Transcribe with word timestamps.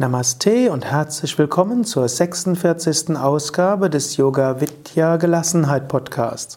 Namaste 0.00 0.72
und 0.72 0.86
herzlich 0.86 1.38
willkommen 1.38 1.84
zur 1.84 2.08
46. 2.08 3.18
Ausgabe 3.18 3.90
des 3.90 4.16
Yoga 4.16 4.58
Vidya 4.58 5.18
Gelassenheit 5.18 5.88
Podcasts. 5.88 6.56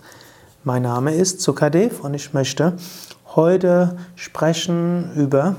Mein 0.63 0.83
Name 0.83 1.13
ist 1.13 1.41
Sukadev 1.41 1.99
und 2.05 2.13
ich 2.13 2.33
möchte 2.33 2.77
heute 3.35 3.97
sprechen 4.15 5.11
über 5.17 5.57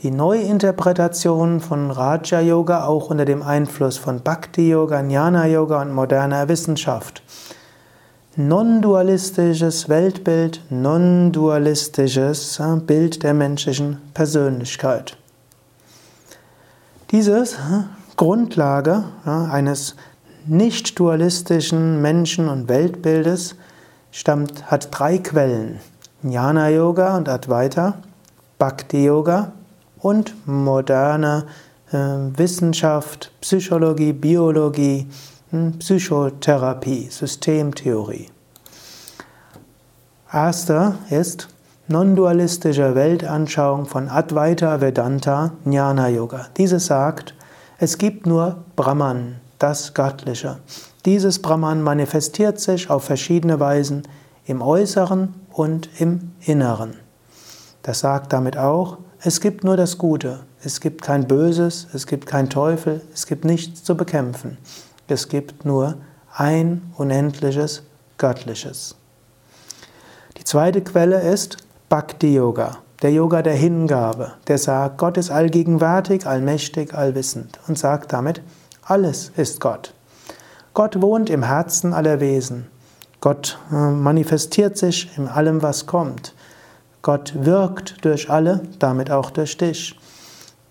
die 0.00 0.10
Neuinterpretation 0.10 1.60
von 1.60 1.90
Raja 1.90 2.40
Yoga 2.40 2.86
auch 2.86 3.10
unter 3.10 3.26
dem 3.26 3.42
Einfluss 3.42 3.98
von 3.98 4.22
Bhakti 4.22 4.70
Yoga, 4.70 5.02
Jnana 5.02 5.46
Yoga 5.46 5.82
und 5.82 5.92
moderner 5.92 6.48
Wissenschaft. 6.48 7.22
Non-dualistisches 8.34 9.90
Weltbild, 9.90 10.62
non-dualistisches 10.70 12.62
Bild 12.86 13.22
der 13.22 13.34
menschlichen 13.34 13.98
Persönlichkeit. 14.14 15.18
Diese 17.10 17.44
Grundlage 18.16 19.04
eines 19.24 19.96
nicht-dualistischen 20.46 22.02
Menschen- 22.02 22.50
und 22.50 22.68
Weltbildes 22.68 23.54
stammt, 24.10 24.70
hat 24.70 24.88
drei 24.90 25.16
Quellen. 25.16 25.80
Jnana 26.22 26.68
Yoga 26.68 27.16
und 27.16 27.28
Advaita, 27.30 27.94
Bhakti 28.58 29.06
Yoga 29.06 29.52
und 30.00 30.34
moderne 30.46 31.46
äh, 31.92 31.96
Wissenschaft, 31.96 33.30
Psychologie, 33.40 34.12
Biologie, 34.12 35.06
hm, 35.50 35.78
Psychotherapie, 35.78 37.08
Systemtheorie. 37.08 38.28
Erster 40.30 40.98
ist 41.08 41.48
non-dualistische 41.90 42.94
Weltanschauung 42.94 43.86
von 43.86 44.10
Advaita 44.10 44.82
Vedanta 44.82 45.52
Jnana 45.64 46.08
Yoga. 46.08 46.48
Diese 46.58 46.80
sagt, 46.80 47.34
es 47.78 47.96
gibt 47.96 48.26
nur 48.26 48.56
Brahman, 48.76 49.36
das 49.58 49.94
Göttliche. 49.94 50.58
Dieses 51.06 51.40
Brahman 51.40 51.82
manifestiert 51.82 52.60
sich 52.60 52.90
auf 52.90 53.04
verschiedene 53.04 53.58
Weisen 53.58 54.02
im 54.44 54.60
Äußeren 54.60 55.32
und 55.50 55.88
im 55.98 56.32
Inneren. 56.40 56.94
Das 57.82 58.00
sagt 58.00 58.34
damit 58.34 58.58
auch, 58.58 58.98
es 59.22 59.40
gibt 59.40 59.64
nur 59.64 59.78
das 59.78 59.96
Gute, 59.96 60.40
es 60.62 60.80
gibt 60.80 61.00
kein 61.00 61.26
Böses, 61.26 61.88
es 61.94 62.06
gibt 62.06 62.26
kein 62.26 62.50
Teufel, 62.50 63.00
es 63.14 63.26
gibt 63.26 63.46
nichts 63.46 63.82
zu 63.82 63.96
bekämpfen. 63.96 64.58
Es 65.06 65.28
gibt 65.28 65.64
nur 65.64 65.94
ein 66.36 66.82
unendliches 66.98 67.82
Göttliches. 68.18 68.94
Die 70.36 70.44
zweite 70.44 70.82
Quelle 70.82 71.22
ist 71.22 71.56
Bhakti 71.88 72.34
Yoga, 72.34 72.76
der 73.00 73.12
Yoga 73.12 73.40
der 73.40 73.54
Hingabe, 73.54 74.32
der 74.46 74.58
sagt, 74.58 74.98
Gott 74.98 75.16
ist 75.16 75.30
allgegenwärtig, 75.30 76.26
allmächtig, 76.26 76.92
allwissend 76.92 77.58
und 77.66 77.78
sagt 77.78 78.12
damit, 78.12 78.42
alles 78.82 79.32
ist 79.38 79.58
Gott. 79.58 79.94
Gott 80.74 81.00
wohnt 81.00 81.30
im 81.30 81.42
Herzen 81.42 81.94
aller 81.94 82.20
Wesen. 82.20 82.66
Gott 83.22 83.58
äh, 83.72 83.74
manifestiert 83.74 84.76
sich 84.76 85.16
in 85.16 85.28
allem, 85.28 85.62
was 85.62 85.86
kommt. 85.86 86.34
Gott 87.00 87.32
wirkt 87.34 88.04
durch 88.04 88.28
alle, 88.28 88.60
damit 88.78 89.10
auch 89.10 89.30
durch 89.30 89.56
dich. 89.56 89.98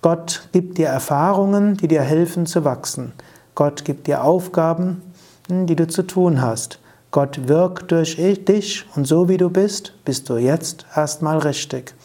Gott 0.03 0.49
gibt 0.51 0.77
dir 0.77 0.89
Erfahrungen, 0.89 1.77
die 1.77 1.87
dir 1.87 2.03
helfen 2.03 2.45
zu 2.45 2.63
wachsen. 2.63 3.11
Gott 3.55 3.85
gibt 3.85 4.05
dir 4.05 4.23
Aufgaben, 4.23 5.01
hm, 5.47 5.65
die 5.65 5.75
du 5.75 5.87
zu 5.87 6.03
tun 6.03 6.43
hast. 6.43 6.77
Gott 7.17 7.47
wirkt 7.47 7.91
durch 7.91 8.15
dich 8.15 8.85
und 8.95 9.07
so 9.07 9.27
wie 9.27 9.37
du 9.37 9.49
bist, 9.49 9.91
bist 10.05 10.29
du 10.29 10.37
jetzt 10.37 10.85
erstmal 10.95 11.39
richtig. 11.39 11.95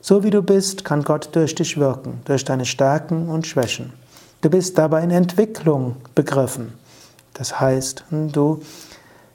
So 0.00 0.24
wie 0.24 0.30
du 0.30 0.40
bist, 0.40 0.86
kann 0.86 1.02
Gott 1.02 1.28
durch 1.32 1.54
dich 1.54 1.76
wirken, 1.76 2.22
durch 2.24 2.46
deine 2.46 2.64
Stärken 2.64 3.28
und 3.28 3.46
Schwächen. 3.46 3.92
Du 4.40 4.48
bist 4.48 4.78
dabei 4.78 5.02
in 5.02 5.10
Entwicklung 5.10 5.96
begriffen. 6.14 6.72
Das 7.34 7.60
heißt, 7.60 8.04
du 8.10 8.62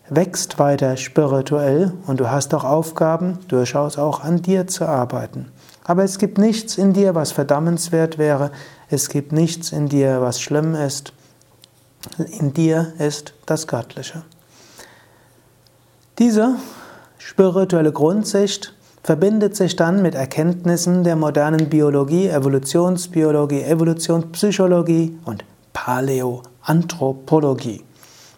wächst 0.09 0.57
weiter 0.57 0.97
spirituell 0.97 1.93
und 2.07 2.19
du 2.19 2.31
hast 2.31 2.51
auch 2.55 2.63
Aufgaben, 2.63 3.37
durchaus 3.49 3.99
auch 3.99 4.21
an 4.21 4.41
dir 4.41 4.65
zu 4.65 4.87
arbeiten. 4.87 5.51
Aber 5.83 6.03
es 6.03 6.17
gibt 6.17 6.39
nichts 6.39 6.79
in 6.79 6.93
dir, 6.93 7.13
was 7.13 7.31
verdammenswert 7.31 8.17
wäre. 8.17 8.49
Es 8.89 9.09
gibt 9.09 9.31
nichts 9.31 9.73
in 9.73 9.89
dir, 9.89 10.21
was 10.21 10.41
schlimm 10.41 10.73
ist. 10.73 11.13
In 12.39 12.55
dir 12.55 12.93
ist 12.97 13.35
das 13.45 13.67
Göttliche. 13.67 14.23
Diese 16.23 16.55
spirituelle 17.17 17.91
Grundsicht 17.91 18.73
verbindet 19.03 19.57
sich 19.57 19.75
dann 19.75 20.01
mit 20.01 20.15
Erkenntnissen 20.15 21.03
der 21.03 21.17
modernen 21.17 21.67
Biologie, 21.67 22.29
Evolutionsbiologie, 22.29 23.63
Evolutionspsychologie 23.63 25.19
und 25.25 25.43
Paläoanthropologie. 25.73 27.83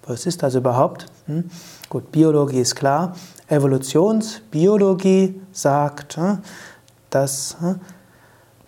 Was 0.07 0.25
ist 0.25 0.41
das 0.41 0.55
überhaupt? 0.55 1.05
Hm? 1.27 1.51
Gut, 1.87 2.11
Biologie 2.11 2.61
ist 2.61 2.73
klar. 2.73 3.15
Evolutionsbiologie 3.49 5.39
sagt, 5.51 6.17
hm, 6.17 6.39
dass 7.11 7.55
hm, 7.59 7.79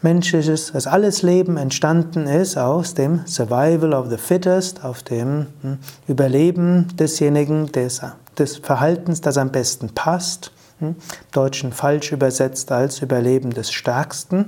menschliches, 0.07 0.71
dass 0.71 0.87
alles 0.87 1.21
Leben 1.21 1.57
entstanden 1.57 2.27
ist 2.27 2.57
aus 2.57 2.93
dem 2.93 3.27
Survival 3.27 3.93
of 3.93 4.09
the 4.09 4.17
Fittest, 4.17 4.85
auf 4.85 5.03
dem 5.03 5.47
hm, 5.61 5.79
Überleben 6.07 6.87
desjenigen, 6.97 7.71
des 7.73 8.01
des 8.37 8.57
Verhaltens, 8.57 9.21
das 9.21 9.37
am 9.37 9.51
besten 9.51 9.89
passt. 9.89 10.51
Hm? 10.79 10.95
Deutschen 11.31 11.73
falsch 11.73 12.11
übersetzt 12.11 12.71
als 12.71 13.01
Überleben 13.01 13.51
des 13.51 13.71
Stärksten, 13.71 14.45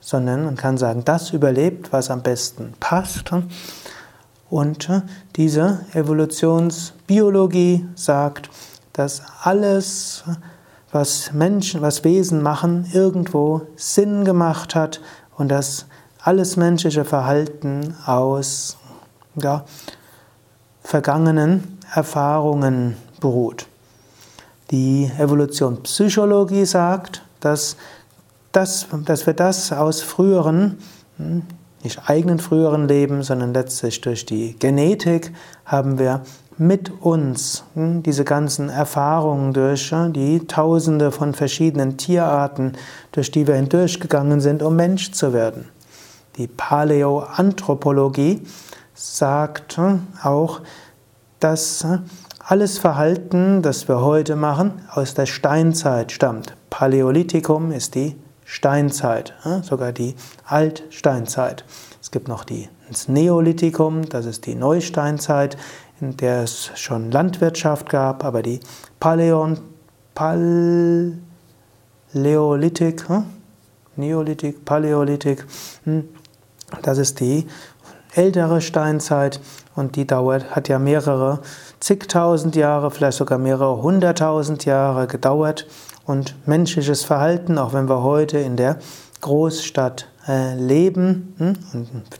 sondern 0.00 0.44
man 0.44 0.56
kann 0.56 0.76
sagen, 0.76 1.04
das 1.04 1.30
überlebt, 1.30 1.92
was 1.92 2.10
am 2.10 2.22
besten 2.22 2.74
passt. 2.80 3.30
Und 4.50 4.88
äh, 4.88 5.02
diese 5.36 5.86
Evolutionsbiologie 5.94 7.86
sagt, 7.94 8.50
dass 8.92 9.22
alles, 9.42 10.24
was 10.90 11.32
Menschen, 11.32 11.82
was 11.82 12.04
Wesen 12.04 12.42
machen, 12.42 12.86
irgendwo 12.92 13.62
Sinn 13.76 14.24
gemacht 14.24 14.74
hat 14.74 15.00
und 15.36 15.48
dass 15.48 15.86
alles 16.22 16.56
menschliche 16.56 17.04
Verhalten 17.04 17.94
aus 18.06 18.76
ja, 19.36 19.64
vergangenen 20.82 21.78
Erfahrungen 21.94 22.96
beruht. 23.20 23.66
Die 24.70 25.10
Evolutionspsychologie 25.18 26.64
sagt, 26.64 27.22
dass, 27.40 27.76
das, 28.52 28.86
dass 29.04 29.26
wir 29.26 29.34
das 29.34 29.72
aus 29.72 30.02
früheren, 30.02 30.78
hm, 31.16 31.42
nicht 31.82 32.00
eigenen 32.06 32.38
früheren 32.38 32.88
Leben, 32.88 33.22
sondern 33.22 33.54
letztlich 33.54 34.00
durch 34.00 34.26
die 34.26 34.58
Genetik 34.58 35.32
haben 35.64 35.98
wir 35.98 36.22
mit 36.58 36.90
uns 37.00 37.64
hm, 37.74 38.02
diese 38.02 38.24
ganzen 38.24 38.68
Erfahrungen 38.68 39.52
durch 39.52 39.94
die 40.10 40.46
Tausende 40.46 41.12
von 41.12 41.32
verschiedenen 41.34 41.96
Tierarten, 41.96 42.72
durch 43.12 43.30
die 43.30 43.46
wir 43.46 43.54
hindurchgegangen 43.54 44.40
sind, 44.40 44.62
um 44.62 44.76
Mensch 44.76 45.12
zu 45.12 45.32
werden. 45.32 45.68
Die 46.36 46.48
Paläoanthropologie 46.48 48.42
sagt 48.94 49.76
hm, 49.76 50.06
auch, 50.22 50.60
dass 51.40 51.86
alles 52.44 52.78
Verhalten, 52.78 53.62
das 53.62 53.88
wir 53.88 54.00
heute 54.00 54.34
machen, 54.34 54.82
aus 54.90 55.14
der 55.14 55.26
Steinzeit 55.26 56.12
stammt. 56.12 56.56
Paläolithikum 56.70 57.72
ist 57.72 57.94
die 57.94 58.16
Steinzeit, 58.44 59.34
sogar 59.62 59.92
die 59.92 60.14
Altsteinzeit. 60.46 61.64
Es 62.00 62.10
gibt 62.10 62.28
noch 62.28 62.44
die, 62.44 62.70
das 62.88 63.06
Neolithikum, 63.06 64.08
das 64.08 64.24
ist 64.24 64.46
die 64.46 64.54
Neusteinzeit, 64.54 65.58
in 66.00 66.16
der 66.16 66.44
es 66.44 66.70
schon 66.74 67.10
Landwirtschaft 67.10 67.88
gab, 67.88 68.24
aber 68.24 68.42
die 68.42 68.60
Paläon, 69.00 69.58
Paläolithik, 70.14 71.22
Neolithik, 73.96 74.64
Paläolithik, 74.64 75.44
hm, 75.84 76.08
das 76.82 76.98
ist 76.98 77.20
die 77.20 77.46
ältere 78.14 78.60
Steinzeit 78.60 79.40
und 79.74 79.96
die 79.96 80.06
dauert, 80.06 80.54
hat 80.54 80.68
ja 80.68 80.78
mehrere 80.78 81.40
zigtausend 81.80 82.56
Jahre, 82.56 82.90
vielleicht 82.90 83.18
sogar 83.18 83.38
mehrere 83.38 83.82
hunderttausend 83.82 84.64
Jahre 84.64 85.06
gedauert 85.06 85.66
und 86.06 86.34
menschliches 86.46 87.04
Verhalten, 87.04 87.58
auch 87.58 87.72
wenn 87.72 87.88
wir 87.88 88.02
heute 88.02 88.38
in 88.38 88.56
der 88.56 88.78
Großstadt 89.20 90.08
leben 90.28 91.34
hm, 91.38 91.54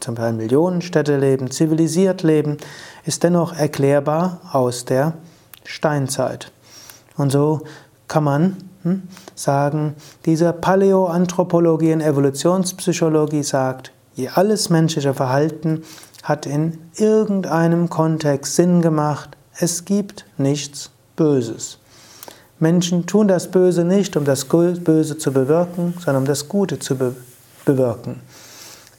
zum 0.01 0.15
Beispiel 0.15 0.37
Millionenstädte 0.37 1.17
leben, 1.19 1.51
zivilisiert 1.51 2.23
leben, 2.23 2.57
ist 3.05 3.23
dennoch 3.23 3.55
erklärbar 3.57 4.41
aus 4.53 4.85
der 4.85 5.15
Steinzeit. 5.65 6.51
Und 7.17 7.31
so 7.31 7.63
kann 8.07 8.25
man 8.25 8.57
hm, 8.83 9.03
sagen, 9.35 9.95
diese 10.25 10.53
Paläoanthropologie 10.53 11.93
und 11.93 12.01
Evolutionspsychologie 12.01 13.43
sagt, 13.43 13.93
je 14.15 14.29
alles 14.29 14.71
menschliche 14.71 15.15
Verhalten 15.15 15.83
hat 16.23 16.47
in 16.47 16.79
irgendeinem 16.97 17.91
Kontext 17.91 18.57
Sinn 18.57 18.81
gemacht, 18.81 19.37
es 19.59 19.85
gibt 19.85 20.25
nichts 20.37 20.91
Böses. 21.17 21.79
Menschen 22.61 23.07
tun 23.07 23.29
das 23.29 23.51
Böse 23.51 23.85
nicht, 23.85 24.17
um 24.17 24.25
das 24.25 24.45
Böse 24.47 25.19
zu 25.19 25.33
bewirken, 25.33 25.95
sondern 25.99 26.23
um 26.23 26.27
das 26.27 26.49
Gute 26.49 26.79
zu 26.79 26.97
be 26.97 27.15
bewirken. 27.69 28.23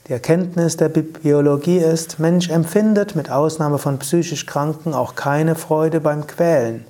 Die 0.06 0.12
Erkenntnis 0.12 0.76
der 0.76 0.88
Biologie 0.88 1.78
ist, 1.78 2.20
Mensch 2.20 2.48
empfindet 2.50 3.16
mit 3.16 3.30
Ausnahme 3.30 3.78
von 3.78 3.98
psychisch 3.98 4.46
Kranken 4.46 4.94
auch 4.94 5.16
keine 5.16 5.56
Freude 5.56 6.00
beim 6.00 6.26
Quälen. 6.28 6.84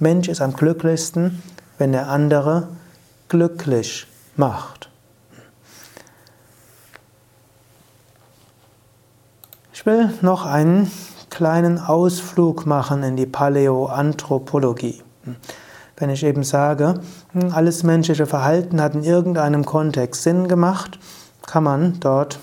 Mensch 0.00 0.28
ist 0.28 0.40
am 0.40 0.54
glücklichsten, 0.54 1.40
wenn 1.78 1.94
er 1.94 2.08
andere 2.08 2.66
glücklich 3.28 4.08
macht. 4.36 4.90
Ich 9.72 9.86
will 9.86 10.10
noch 10.20 10.44
einen 10.44 10.90
kleinen 11.30 11.78
Ausflug 11.78 12.66
machen 12.66 13.04
in 13.04 13.16
die 13.16 13.26
Paläoanthropologie. 13.26 15.02
Wenn 15.96 16.10
ich 16.10 16.24
eben 16.24 16.42
sage, 16.42 16.94
alles 17.52 17.82
menschliche 17.82 18.26
Verhalten 18.26 18.80
hat 18.80 18.94
in 18.94 19.04
irgendeinem 19.04 19.64
Kontext 19.64 20.22
Sinn 20.22 20.48
gemacht, 20.48 20.98
kann 21.50 21.64
man 21.64 21.98
dort 21.98 22.38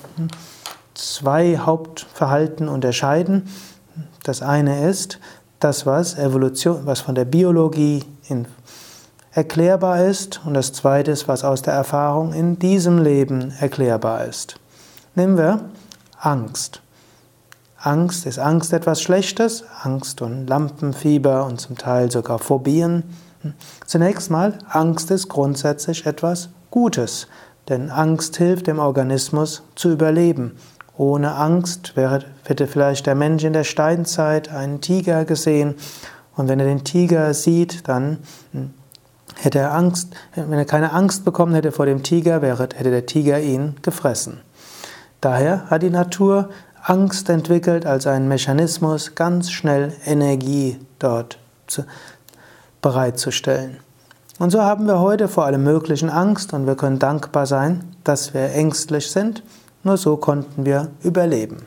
zwei 0.93 1.57
Hauptverhalten 1.57 2.67
unterscheiden. 2.67 3.47
Das 4.23 4.41
eine 4.41 4.89
ist 4.89 5.19
das, 5.61 5.85
was 5.85 6.17
Evolution, 6.17 6.81
was 6.85 6.99
von 6.99 7.15
der 7.15 7.23
Biologie 7.23 8.03
in 8.27 8.45
erklärbar 9.31 10.03
ist, 10.03 10.41
und 10.45 10.55
das 10.55 10.73
zweite 10.73 11.11
ist, 11.11 11.27
was 11.27 11.43
aus 11.43 11.61
der 11.61 11.73
Erfahrung 11.73 12.33
in 12.33 12.59
diesem 12.59 12.97
Leben 12.97 13.53
erklärbar 13.59 14.25
ist. 14.25 14.59
Nehmen 15.15 15.37
wir 15.37 15.61
Angst. 16.19 16.81
Angst 17.77 18.25
ist 18.25 18.39
Angst 18.39 18.73
etwas 18.73 19.01
Schlechtes, 19.01 19.63
Angst 19.83 20.21
und 20.21 20.47
Lampenfieber 20.47 21.45
und 21.45 21.61
zum 21.61 21.77
Teil 21.77 22.11
sogar 22.11 22.39
Phobien. 22.39 23.03
Zunächst 23.85 24.31
mal, 24.31 24.57
Angst 24.67 25.11
ist 25.11 25.29
grundsätzlich 25.29 26.05
etwas 26.07 26.49
Gutes, 26.71 27.27
denn 27.69 27.89
Angst 27.89 28.37
hilft 28.37 28.67
dem 28.67 28.79
Organismus 28.79 29.63
zu 29.75 29.91
überleben. 29.91 30.57
Ohne 30.97 31.35
Angst 31.35 31.93
hätte 32.43 32.67
vielleicht 32.67 33.05
der 33.05 33.15
Mensch 33.15 33.43
in 33.43 33.53
der 33.53 33.63
Steinzeit 33.63 34.51
einen 34.51 34.81
Tiger 34.81 35.25
gesehen 35.25 35.75
und 36.35 36.47
wenn 36.47 36.59
er 36.59 36.67
den 36.67 36.83
Tiger 36.83 37.33
sieht, 37.33 37.87
dann 37.87 38.19
hm, 38.51 38.73
hätte 39.35 39.59
er 39.59 39.73
Angst, 39.73 40.15
wenn 40.35 40.53
er 40.53 40.65
keine 40.65 40.93
Angst 40.93 41.25
bekommen 41.25 41.53
hätte 41.53 41.71
vor 41.71 41.85
dem 41.85 42.03
Tiger, 42.03 42.41
hätte 42.41 42.91
der 42.91 43.05
Tiger 43.05 43.39
ihn 43.39 43.75
gefressen. 43.81 44.39
Daher 45.19 45.69
hat 45.69 45.81
die 45.81 45.89
Natur 45.89 46.49
Angst 46.83 47.29
entwickelt 47.29 47.85
als 47.85 48.07
einen 48.07 48.27
Mechanismus, 48.27 49.15
ganz 49.15 49.51
schnell 49.51 49.93
Energie 50.05 50.79
dort 50.99 51.39
zu, 51.65 51.83
bereitzustellen. 52.81 53.79
Und 54.39 54.51
so 54.51 54.61
haben 54.61 54.85
wir 54.85 54.99
heute 54.99 55.27
vor 55.27 55.45
allem 55.45 55.63
möglichen 55.63 56.11
Angst 56.11 56.53
und 56.53 56.67
wir 56.67 56.75
können 56.75 56.99
dankbar 56.99 57.47
sein, 57.47 57.83
dass 58.03 58.35
wir 58.35 58.51
ängstlich 58.51 59.09
sind. 59.09 59.41
Nur 59.83 59.97
so 59.97 60.17
konnten 60.17 60.63
wir 60.65 60.89
überleben. 61.01 61.65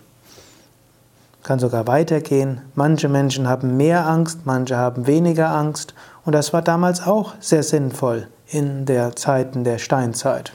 Kann 1.42 1.58
sogar 1.58 1.88
weitergehen. 1.88 2.60
Manche 2.76 3.08
Menschen 3.08 3.48
haben 3.48 3.76
mehr 3.76 4.06
Angst, 4.06 4.40
manche 4.44 4.76
haben 4.76 5.06
weniger 5.08 5.50
Angst. 5.50 5.94
Und 6.24 6.34
das 6.34 6.52
war 6.52 6.62
damals 6.62 7.04
auch 7.04 7.34
sehr 7.40 7.64
sinnvoll 7.64 8.28
in 8.46 8.84
der 8.84 9.16
Zeiten 9.16 9.64
der 9.64 9.78
Steinzeit. 9.78 10.52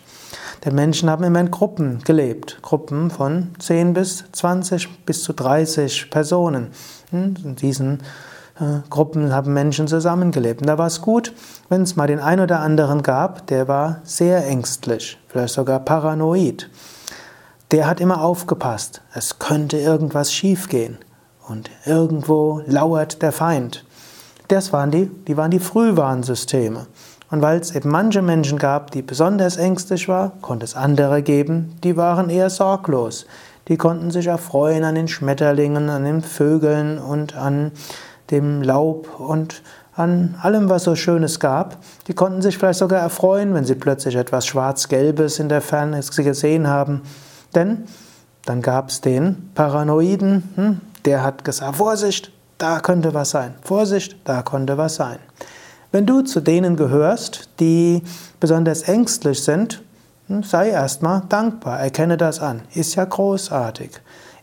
Denn 0.63 0.75
Menschen 0.75 1.09
haben 1.09 1.23
immer 1.23 1.41
in 1.41 1.51
Gruppen 1.51 2.01
gelebt. 2.06 2.59
Gruppen 2.62 3.12
von 3.12 3.50
10 3.59 3.94
bis 3.94 4.23
20 4.31 5.06
bis 5.06 5.23
zu 5.23 5.33
30 5.33 6.09
Personen. 6.12 6.67
Hm, 7.09 7.35
in 7.44 7.56
diesen 7.56 8.00
äh, 8.00 8.03
Gruppen 8.89 9.33
haben 9.33 9.53
Menschen 9.53 9.87
zusammengelebt. 9.87 10.61
Und 10.61 10.67
da 10.67 10.77
war 10.77 10.87
es 10.87 11.01
gut, 11.01 11.33
wenn 11.67 11.81
es 11.81 11.95
mal 11.95 12.07
den 12.07 12.19
einen 12.19 12.41
oder 12.41 12.59
anderen 12.59 13.03
gab, 13.03 13.47
der 13.47 13.67
war 13.67 13.99
sehr 14.03 14.47
ängstlich, 14.47 15.17
vielleicht 15.27 15.53
sogar 15.53 15.79
paranoid. 15.79 16.69
Der 17.71 17.87
hat 17.87 17.99
immer 17.99 18.21
aufgepasst, 18.21 19.01
es 19.13 19.39
könnte 19.39 19.77
irgendwas 19.77 20.31
schiefgehen 20.31 20.99
und 21.47 21.69
irgendwo 21.85 22.61
lauert 22.65 23.21
der 23.21 23.31
Feind. 23.31 23.83
Das 24.47 24.71
waren 24.71 24.91
die, 24.91 25.07
die 25.27 25.35
waren 25.35 25.51
die 25.51 25.59
Frühwarnsysteme. 25.59 26.87
Und 27.31 27.41
weil 27.41 27.59
es 27.59 27.75
eben 27.75 27.89
manche 27.89 28.21
Menschen 28.21 28.59
gab, 28.59 28.91
die 28.91 29.01
besonders 29.01 29.57
ängstlich 29.57 30.07
waren, 30.07 30.31
konnte 30.41 30.63
es 30.63 30.75
andere 30.75 31.23
geben, 31.23 31.75
die 31.83 31.97
waren 31.97 32.29
eher 32.29 32.51
sorglos. 32.51 33.25
Die 33.67 33.77
konnten 33.77 34.11
sich 34.11 34.27
erfreuen 34.27 34.83
an 34.83 34.93
den 34.93 35.07
Schmetterlingen, 35.07 35.89
an 35.89 36.03
den 36.03 36.21
Vögeln 36.21 36.99
und 36.99 37.35
an 37.35 37.71
dem 38.31 38.62
Laub 38.62 39.19
und 39.19 39.62
an 39.95 40.36
allem, 40.42 40.69
was 40.69 40.83
so 40.83 40.95
Schönes 40.95 41.39
gab. 41.39 41.77
Die 42.07 42.13
konnten 42.13 42.42
sich 42.42 42.57
vielleicht 42.57 42.80
sogar 42.80 43.00
erfreuen, 43.00 43.54
wenn 43.54 43.63
sie 43.63 43.75
plötzlich 43.75 44.16
etwas 44.16 44.45
Schwarz-Gelbes 44.45 45.39
in 45.39 45.50
der 45.50 45.62
Ferne 45.62 46.01
gesehen 46.01 46.68
haben. 46.68 47.01
Denn 47.54 47.86
dann 48.45 48.62
gab 48.62 48.89
es 48.89 49.01
den 49.01 49.50
Paranoiden, 49.56 50.44
hm, 50.56 50.81
der 51.06 51.24
hat 51.24 51.45
gesagt, 51.45 51.77
Vorsicht, 51.77 52.31
da 52.57 52.80
könnte 52.80 53.13
was 53.13 53.31
sein. 53.31 53.56
Vorsicht, 53.63 54.18
da 54.25 54.42
könnte 54.42 54.77
was 54.77 54.95
sein. 54.95 55.19
Wenn 55.92 56.06
du 56.06 56.22
zu 56.22 56.42
denen 56.42 56.75
gehörst, 56.75 57.50
die 57.60 58.04
besonders 58.39 58.83
ängstlich 58.83 59.44
sind, 59.44 59.81
hm, 60.27 60.44
sei 60.44 60.69
erstmal 60.69 61.24
dankbar, 61.30 61.80
erkenne 61.80 62.18
das 62.18 62.42
an. 62.42 62.62
Ist 62.74 62.95
ja 62.95 63.06
großartig. 63.06 63.92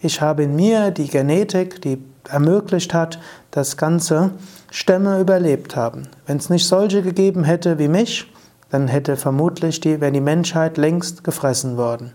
Ich 0.00 0.20
habe 0.20 0.44
in 0.44 0.56
mir 0.56 0.90
die 0.90 1.08
Genetik, 1.08 1.82
die 1.82 2.02
ermöglicht 2.28 2.94
hat, 2.94 3.18
dass 3.50 3.76
ganze 3.76 4.30
Stämme 4.70 5.20
überlebt 5.20 5.76
haben. 5.76 6.08
Wenn 6.26 6.38
es 6.38 6.50
nicht 6.50 6.66
solche 6.66 7.02
gegeben 7.02 7.44
hätte 7.44 7.78
wie 7.78 7.88
mich, 7.88 8.32
dann 8.70 8.88
hätte 8.88 9.16
vermutlich 9.16 9.80
die, 9.80 10.00
wäre 10.00 10.12
die 10.12 10.20
Menschheit 10.20 10.78
längst 10.78 11.24
gefressen 11.24 11.76
worden. 11.76 12.12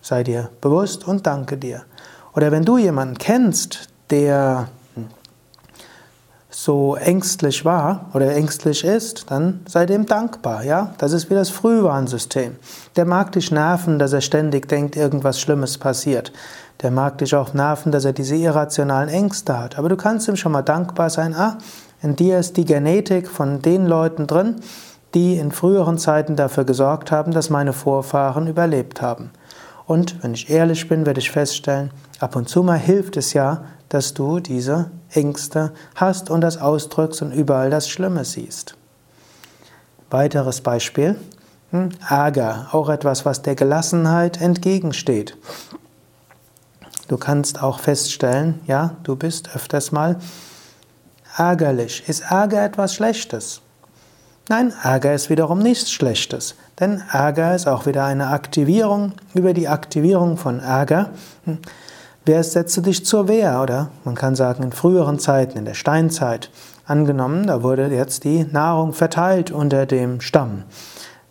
Sei 0.00 0.24
dir 0.24 0.48
bewusst 0.60 1.06
und 1.06 1.26
danke 1.26 1.58
dir. 1.58 1.82
Oder 2.34 2.50
wenn 2.50 2.64
du 2.64 2.78
jemanden 2.78 3.18
kennst, 3.18 3.88
der 4.10 4.68
so 6.50 6.96
ängstlich 6.96 7.64
war 7.64 8.06
oder 8.14 8.34
ängstlich 8.34 8.84
ist, 8.84 9.30
dann 9.30 9.60
sei 9.68 9.86
dem 9.86 10.06
dankbar, 10.06 10.64
ja? 10.64 10.92
Das 10.98 11.12
ist 11.12 11.30
wie 11.30 11.34
das 11.34 11.50
Frühwarnsystem. 11.50 12.56
Der 12.96 13.04
mag 13.04 13.30
dich 13.32 13.52
nerven, 13.52 13.98
dass 13.98 14.12
er 14.12 14.22
ständig 14.22 14.66
denkt, 14.66 14.96
irgendwas 14.96 15.40
Schlimmes 15.40 15.78
passiert. 15.78 16.32
Der 16.82 16.90
mag 16.90 17.18
dich 17.18 17.34
auch 17.34 17.54
nerven, 17.54 17.90
dass 17.90 18.04
er 18.04 18.12
diese 18.12 18.36
irrationalen 18.36 19.08
Ängste 19.08 19.58
hat. 19.58 19.78
Aber 19.78 19.88
du 19.88 19.96
kannst 19.96 20.28
ihm 20.28 20.36
schon 20.36 20.52
mal 20.52 20.62
dankbar 20.62 21.10
sein, 21.10 21.34
ah, 21.34 21.58
in 22.00 22.14
dir 22.14 22.38
ist 22.38 22.56
die 22.56 22.64
Genetik 22.64 23.28
von 23.28 23.60
den 23.60 23.86
Leuten 23.86 24.28
drin, 24.28 24.56
die 25.14 25.36
in 25.36 25.50
früheren 25.50 25.98
Zeiten 25.98 26.36
dafür 26.36 26.64
gesorgt 26.64 27.10
haben, 27.10 27.32
dass 27.32 27.50
meine 27.50 27.72
Vorfahren 27.72 28.46
überlebt 28.46 29.02
haben. 29.02 29.30
Und 29.86 30.22
wenn 30.22 30.34
ich 30.34 30.50
ehrlich 30.50 30.88
bin, 30.88 31.06
werde 31.06 31.20
ich 31.20 31.30
feststellen, 31.30 31.90
ab 32.20 32.36
und 32.36 32.48
zu 32.48 32.62
mal 32.62 32.78
hilft 32.78 33.16
es 33.16 33.32
ja, 33.32 33.62
dass 33.88 34.14
du 34.14 34.38
diese 34.38 34.90
Ängste 35.10 35.72
hast 35.94 36.30
und 36.30 36.42
das 36.42 36.60
ausdrückst 36.60 37.22
und 37.22 37.32
überall 37.32 37.70
das 37.70 37.88
Schlimme 37.88 38.24
siehst. 38.24 38.76
Weiteres 40.10 40.60
Beispiel. 40.60 41.16
Hm, 41.70 41.90
Ärger, 42.08 42.68
auch 42.72 42.88
etwas, 42.88 43.24
was 43.26 43.42
der 43.42 43.54
Gelassenheit 43.54 44.40
entgegensteht. 44.40 45.36
Du 47.08 47.16
kannst 47.16 47.62
auch 47.62 47.80
feststellen, 47.80 48.60
ja, 48.66 48.96
du 49.02 49.16
bist 49.16 49.54
öfters 49.54 49.92
mal 49.92 50.16
ärgerlich. 51.36 52.04
Ist 52.06 52.20
Ärger 52.30 52.64
etwas 52.64 52.94
Schlechtes? 52.94 53.62
Nein, 54.48 54.72
Ärger 54.82 55.14
ist 55.14 55.28
wiederum 55.28 55.58
nichts 55.58 55.90
Schlechtes, 55.90 56.54
denn 56.80 57.02
Ärger 57.12 57.54
ist 57.54 57.66
auch 57.66 57.86
wieder 57.86 58.04
eine 58.04 58.28
Aktivierung. 58.28 59.12
Über 59.34 59.52
die 59.52 59.68
Aktivierung 59.68 60.36
von 60.36 60.60
Ärger 60.60 61.10
hm, 61.44 61.58
Wer 62.28 62.44
setze 62.44 62.82
dich 62.82 63.06
zur 63.06 63.26
Wehr? 63.26 63.62
Oder 63.62 63.88
man 64.04 64.14
kann 64.14 64.36
sagen, 64.36 64.62
in 64.62 64.72
früheren 64.72 65.18
Zeiten, 65.18 65.56
in 65.56 65.64
der 65.64 65.72
Steinzeit, 65.72 66.50
angenommen, 66.84 67.46
da 67.46 67.62
wurde 67.62 67.86
jetzt 67.88 68.22
die 68.24 68.44
Nahrung 68.44 68.92
verteilt 68.92 69.50
unter 69.50 69.86
dem 69.86 70.20
Stamm. 70.20 70.64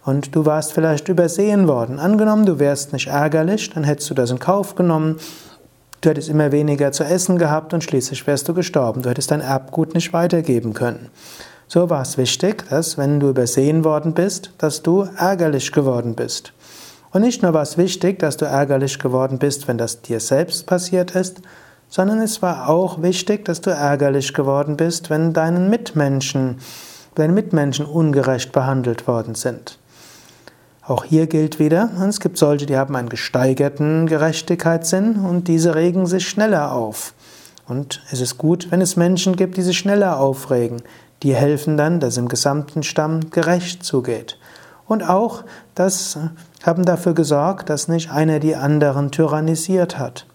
Und 0.03 0.35
du 0.35 0.47
warst 0.47 0.73
vielleicht 0.73 1.07
übersehen 1.07 1.67
worden. 1.67 1.99
Angenommen, 1.99 2.47
du 2.47 2.57
wärst 2.57 2.93
nicht 2.93 3.09
ärgerlich, 3.09 3.69
dann 3.69 3.83
hättest 3.83 4.09
du 4.09 4.15
das 4.15 4.31
in 4.31 4.39
Kauf 4.39 4.73
genommen. 4.73 5.17
Du 6.01 6.09
hättest 6.09 6.29
immer 6.29 6.51
weniger 6.51 6.91
zu 6.91 7.03
essen 7.03 7.37
gehabt 7.37 7.73
und 7.73 7.83
schließlich 7.83 8.27
wärst 8.27 8.47
du 8.47 8.53
gestorben. 8.53 9.01
Du 9.01 9.09
hättest 9.09 9.31
dein 9.31 9.41
Erbgut 9.41 9.93
nicht 9.93 10.13
weitergeben 10.13 10.73
können. 10.73 11.09
So 11.67 11.89
war 11.89 12.01
es 12.01 12.17
wichtig, 12.17 12.69
dass 12.69 12.97
wenn 12.97 13.19
du 13.19 13.29
übersehen 13.29 13.83
worden 13.83 14.13
bist, 14.13 14.51
dass 14.57 14.83
du 14.83 15.07
ärgerlich 15.17 15.71
geworden 15.71 16.15
bist. 16.15 16.53
Und 17.11 17.21
nicht 17.21 17.41
nur 17.41 17.53
war 17.53 17.63
es 17.63 17.77
wichtig, 17.77 18.19
dass 18.19 18.37
du 18.37 18.45
ärgerlich 18.45 18.99
geworden 18.99 19.39
bist, 19.39 19.67
wenn 19.67 19.77
das 19.77 20.01
dir 20.01 20.19
selbst 20.19 20.65
passiert 20.65 21.11
ist, 21.11 21.41
sondern 21.89 22.21
es 22.21 22.41
war 22.41 22.69
auch 22.69 23.01
wichtig, 23.01 23.45
dass 23.45 23.61
du 23.61 23.71
ärgerlich 23.71 24.33
geworden 24.33 24.77
bist, 24.77 25.09
wenn 25.09 25.33
deinen 25.33 25.69
Mitmenschen, 25.69 26.59
deine 27.15 27.33
Mitmenschen 27.33 27.85
ungerecht 27.85 28.51
behandelt 28.51 29.07
worden 29.07 29.35
sind. 29.35 29.79
Auch 30.87 31.03
hier 31.03 31.27
gilt 31.27 31.59
wieder, 31.59 31.89
es 32.07 32.21
gibt 32.21 32.37
solche, 32.37 32.65
die 32.65 32.77
haben 32.77 32.95
einen 32.95 33.09
gesteigerten 33.09 34.07
Gerechtigkeitssinn 34.07 35.17
und 35.17 35.49
diese 35.49 35.75
regen 35.75 36.05
sich 36.05 36.29
schneller 36.29 36.71
auf. 36.71 37.13
Und 37.67 38.01
es 38.09 38.21
ist 38.21 38.37
gut, 38.37 38.71
wenn 38.71 38.79
es 38.79 38.95
Menschen 38.95 39.35
gibt, 39.35 39.57
die 39.57 39.63
sich 39.63 39.77
schneller 39.77 40.17
aufregen. 40.17 40.81
Die 41.23 41.35
helfen 41.35 41.75
dann, 41.75 41.99
dass 41.99 42.15
im 42.15 42.29
gesamten 42.29 42.83
Stamm 42.83 43.31
gerecht 43.31 43.83
zugeht. 43.83 44.39
Und 44.85 45.03
auch 45.03 45.43
das 45.75 46.17
haben 46.63 46.85
dafür 46.85 47.13
gesorgt, 47.13 47.69
dass 47.69 47.89
nicht 47.89 48.09
einer 48.09 48.39
die 48.39 48.55
anderen 48.55 49.11
tyrannisiert 49.11 49.99
hat. 49.99 50.25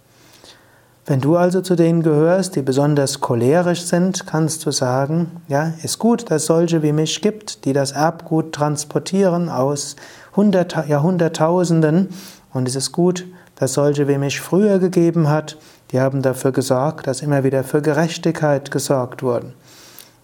Wenn 1.05 1.21
du 1.21 1.37
also 1.37 1.63
zu 1.63 1.75
denen 1.75 2.05
gehörst, 2.05 2.55
die 2.55 2.63
besonders 2.63 3.21
cholerisch 3.21 3.83
sind, 3.83 4.25
kannst 4.25 4.65
du 4.65 4.71
sagen, 4.71 5.43
ja, 5.49 5.73
ist 5.83 5.99
gut, 5.99 6.31
dass 6.31 6.43
es 6.43 6.47
solche 6.47 6.85
wie 6.85 6.93
mich 6.93 7.21
gibt, 7.21 7.65
die 7.65 7.73
das 7.73 7.91
Erbgut 7.91 8.53
transportieren 8.53 9.49
aus 9.49 9.97
Hundert, 10.37 10.87
Jahrhunderttausenden. 10.89 12.11
Und 12.53 12.69
es 12.69 12.77
ist 12.77 12.93
gut, 12.93 13.27
dass 13.57 13.73
solche 13.73 14.07
wie 14.07 14.17
mich 14.17 14.41
früher 14.41 14.79
gegeben 14.79 15.29
hat, 15.29 15.59
die 15.91 16.01
haben 16.01 16.23
dafür 16.23 16.53
gesorgt, 16.53 17.09
dass 17.09 17.21
immer 17.21 17.43
wieder 17.43 17.65
für 17.65 17.83
Gerechtigkeit 17.83 18.71
gesorgt 18.71 19.25
wurde. 19.25 19.55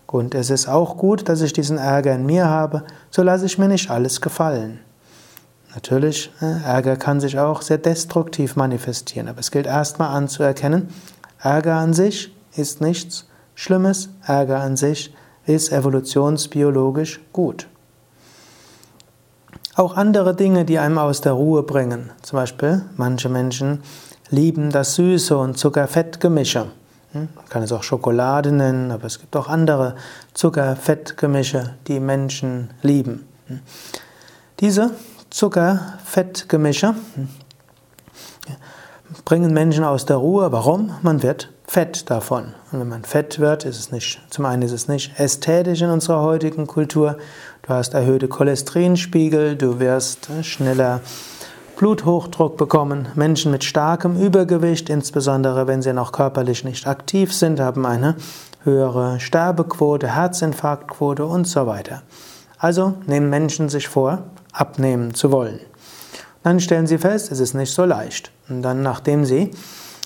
Und 0.06 0.36
es 0.36 0.48
ist 0.48 0.68
auch 0.68 0.96
gut, 0.96 1.28
dass 1.28 1.42
ich 1.42 1.52
diesen 1.52 1.78
Ärger 1.78 2.14
in 2.14 2.24
mir 2.24 2.46
habe, 2.46 2.84
so 3.10 3.24
lasse 3.24 3.46
ich 3.46 3.58
mir 3.58 3.68
nicht 3.68 3.90
alles 3.90 4.20
gefallen. 4.20 4.78
Natürlich, 5.74 6.30
äh, 6.40 6.64
Ärger 6.64 6.96
kann 6.96 7.20
sich 7.20 7.38
auch 7.38 7.62
sehr 7.62 7.78
destruktiv 7.78 8.56
manifestieren, 8.56 9.28
aber 9.28 9.40
es 9.40 9.50
gilt 9.50 9.66
erstmal 9.66 10.14
anzuerkennen, 10.16 10.88
Ärger 11.40 11.76
an 11.76 11.94
sich 11.94 12.34
ist 12.56 12.80
nichts 12.80 13.26
Schlimmes, 13.54 14.08
Ärger 14.26 14.60
an 14.60 14.76
sich 14.76 15.14
ist 15.46 15.72
evolutionsbiologisch 15.72 17.20
gut. 17.32 17.68
Auch 19.74 19.96
andere 19.96 20.34
Dinge, 20.34 20.64
die 20.64 20.78
einem 20.78 20.98
aus 20.98 21.20
der 21.20 21.32
Ruhe 21.32 21.62
bringen, 21.62 22.10
zum 22.22 22.38
Beispiel 22.38 22.82
manche 22.96 23.28
Menschen 23.28 23.82
lieben 24.30 24.70
das 24.70 24.94
Süße 24.96 25.36
und 25.36 25.56
Zucker-Fett-Gemische. 25.56 26.66
Hm, 27.12 27.28
man 27.34 27.48
kann 27.48 27.62
es 27.62 27.72
auch 27.72 27.82
Schokolade 27.82 28.52
nennen, 28.52 28.90
aber 28.90 29.04
es 29.04 29.18
gibt 29.20 29.36
auch 29.36 29.48
andere 29.48 29.94
Zucker-Fett-Gemische, 30.34 31.74
die 31.86 32.00
Menschen 32.00 32.70
lieben. 32.82 33.26
Hm. 33.46 33.60
Diese 34.60 34.90
Zucker-Fett-Gemische 35.30 36.94
bringen 39.24 39.52
Menschen 39.52 39.84
aus 39.84 40.06
der 40.06 40.16
Ruhe. 40.16 40.52
Warum? 40.52 40.94
Man 41.02 41.22
wird 41.22 41.50
fett 41.66 42.10
davon. 42.10 42.54
Und 42.72 42.80
wenn 42.80 42.88
man 42.88 43.04
fett 43.04 43.38
wird, 43.38 43.64
ist 43.64 43.78
es 43.78 43.92
nicht, 43.92 44.20
zum 44.30 44.46
einen 44.46 44.62
ist 44.62 44.72
es 44.72 44.88
nicht 44.88 45.18
ästhetisch 45.20 45.82
in 45.82 45.90
unserer 45.90 46.22
heutigen 46.22 46.66
Kultur. 46.66 47.18
Du 47.62 47.68
hast 47.68 47.92
erhöhte 47.92 48.28
Cholesterinspiegel, 48.28 49.56
du 49.56 49.78
wirst 49.78 50.28
schneller 50.42 51.02
Bluthochdruck 51.76 52.56
bekommen. 52.56 53.08
Menschen 53.14 53.52
mit 53.52 53.64
starkem 53.64 54.20
Übergewicht, 54.20 54.88
insbesondere 54.88 55.66
wenn 55.66 55.82
sie 55.82 55.92
noch 55.92 56.12
körperlich 56.12 56.64
nicht 56.64 56.86
aktiv 56.86 57.34
sind, 57.34 57.60
haben 57.60 57.84
eine 57.86 58.16
höhere 58.64 59.20
Sterbequote, 59.20 60.08
Herzinfarktquote 60.14 61.24
und 61.24 61.46
so 61.46 61.66
weiter. 61.66 62.02
Also 62.58 62.94
nehmen 63.06 63.30
Menschen 63.30 63.68
sich 63.68 63.88
vor, 63.88 64.24
abnehmen 64.52 65.14
zu 65.14 65.30
wollen. 65.32 65.60
Dann 66.42 66.60
stellen 66.60 66.86
sie 66.86 66.98
fest, 66.98 67.30
es 67.32 67.40
ist 67.40 67.54
nicht 67.54 67.72
so 67.72 67.84
leicht. 67.84 68.30
Und 68.48 68.62
dann, 68.62 68.82
nachdem 68.82 69.24
sie 69.24 69.50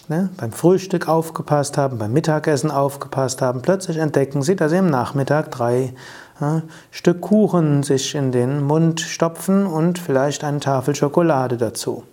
ne, 0.09 0.31
beim 0.37 0.53
Frühstück 0.53 1.09
aufgepasst 1.09 1.79
haben, 1.79 1.99
beim 1.99 2.13
Mittagessen 2.13 2.71
aufgepasst 2.71 3.43
haben, 3.43 3.63
plötzlich 3.63 3.99
entdecken 3.99 4.43
sie, 4.43 4.57
dass 4.57 4.73
sie 4.73 4.79
am 4.79 4.91
Nachmittag 4.91 5.51
drei 5.51 5.95
ja, 6.41 6.63
Stück 6.91 7.21
Kuchen 7.21 7.83
sich 7.83 8.15
in 8.15 8.33
den 8.33 8.63
Mund 8.63 9.01
stopfen 9.01 9.67
und 9.67 9.99
vielleicht 9.99 10.45
eine 10.45 10.61
Tafel 10.61 10.95
Schokolade 10.95 11.57
dazu. 11.57 12.05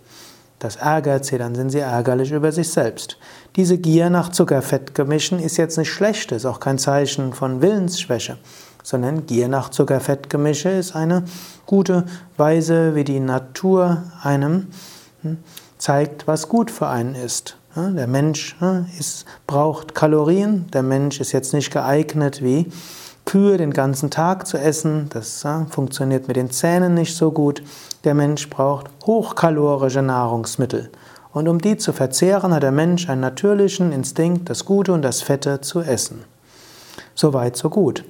Das 0.60 0.76
ärgert 0.76 1.24
sie, 1.24 1.38
dann 1.38 1.54
sind 1.54 1.70
sie 1.70 1.78
ärgerlich 1.78 2.32
über 2.32 2.52
sich 2.52 2.70
selbst. 2.70 3.16
Diese 3.56 3.78
Gier 3.78 4.10
nach 4.10 4.28
Zuckerfettgemischen 4.28 5.38
ist 5.38 5.56
jetzt 5.56 5.78
nicht 5.78 5.90
schlecht, 5.90 6.32
ist 6.32 6.44
auch 6.44 6.60
kein 6.60 6.76
Zeichen 6.76 7.32
von 7.32 7.62
Willensschwäche, 7.62 8.36
sondern 8.82 9.26
Gier 9.26 9.48
nach 9.48 9.70
Zuckerfettgemische 9.70 10.70
ist 10.70 10.96
eine 10.96 11.24
gute 11.66 12.04
Weise, 12.36 12.94
wie 12.94 13.04
die 13.04 13.20
Natur 13.20 14.02
einem 14.22 14.68
hm, 15.22 15.38
zeigt, 15.78 16.26
was 16.26 16.48
gut 16.48 16.70
für 16.70 16.88
einen 16.88 17.14
ist. 17.14 17.56
Der 17.76 18.08
Mensch 18.08 18.56
ist, 18.98 19.26
braucht 19.46 19.94
Kalorien, 19.94 20.66
der 20.72 20.82
Mensch 20.82 21.20
ist 21.20 21.30
jetzt 21.30 21.54
nicht 21.54 21.70
geeignet 21.70 22.42
wie 22.42 22.66
Kühe 23.24 23.58
den 23.58 23.72
ganzen 23.72 24.10
Tag 24.10 24.48
zu 24.48 24.58
essen. 24.58 25.08
Das 25.10 25.44
funktioniert 25.68 26.26
mit 26.26 26.36
den 26.36 26.50
Zähnen 26.50 26.94
nicht 26.94 27.16
so 27.16 27.30
gut. 27.30 27.62
Der 28.02 28.14
Mensch 28.14 28.50
braucht 28.50 28.90
hochkalorische 29.06 30.02
Nahrungsmittel. 30.02 30.90
Und 31.32 31.46
um 31.46 31.60
die 31.60 31.76
zu 31.76 31.92
verzehren, 31.92 32.52
hat 32.52 32.64
der 32.64 32.72
Mensch 32.72 33.08
einen 33.08 33.20
natürlichen 33.20 33.92
Instinkt, 33.92 34.50
das 34.50 34.64
Gute 34.64 34.92
und 34.92 35.02
das 35.02 35.22
Fette 35.22 35.60
zu 35.60 35.80
essen. 35.80 36.24
Soweit, 37.14 37.56
so 37.56 37.70
gut. 37.70 38.04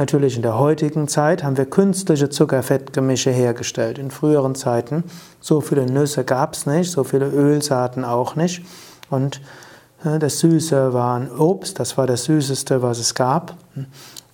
Natürlich 0.00 0.36
in 0.36 0.40
der 0.40 0.58
heutigen 0.58 1.08
Zeit 1.08 1.44
haben 1.44 1.58
wir 1.58 1.66
künstliche 1.66 2.30
Zuckerfettgemische 2.30 3.30
hergestellt. 3.30 3.98
In 3.98 4.10
früheren 4.10 4.54
Zeiten 4.54 5.04
so 5.40 5.60
viele 5.60 5.84
Nüsse 5.84 6.24
gab 6.24 6.54
es 6.54 6.64
nicht, 6.64 6.90
so 6.90 7.04
viele 7.04 7.28
Ölsaaten 7.28 8.02
auch 8.06 8.34
nicht. 8.34 8.64
Und 9.10 9.42
äh, 10.02 10.18
das 10.18 10.38
Süße 10.38 10.94
war 10.94 11.18
ein 11.18 11.30
Obst, 11.30 11.78
das 11.78 11.98
war 11.98 12.06
das 12.06 12.24
Süßeste, 12.24 12.80
was 12.80 12.98
es 12.98 13.14
gab. 13.14 13.56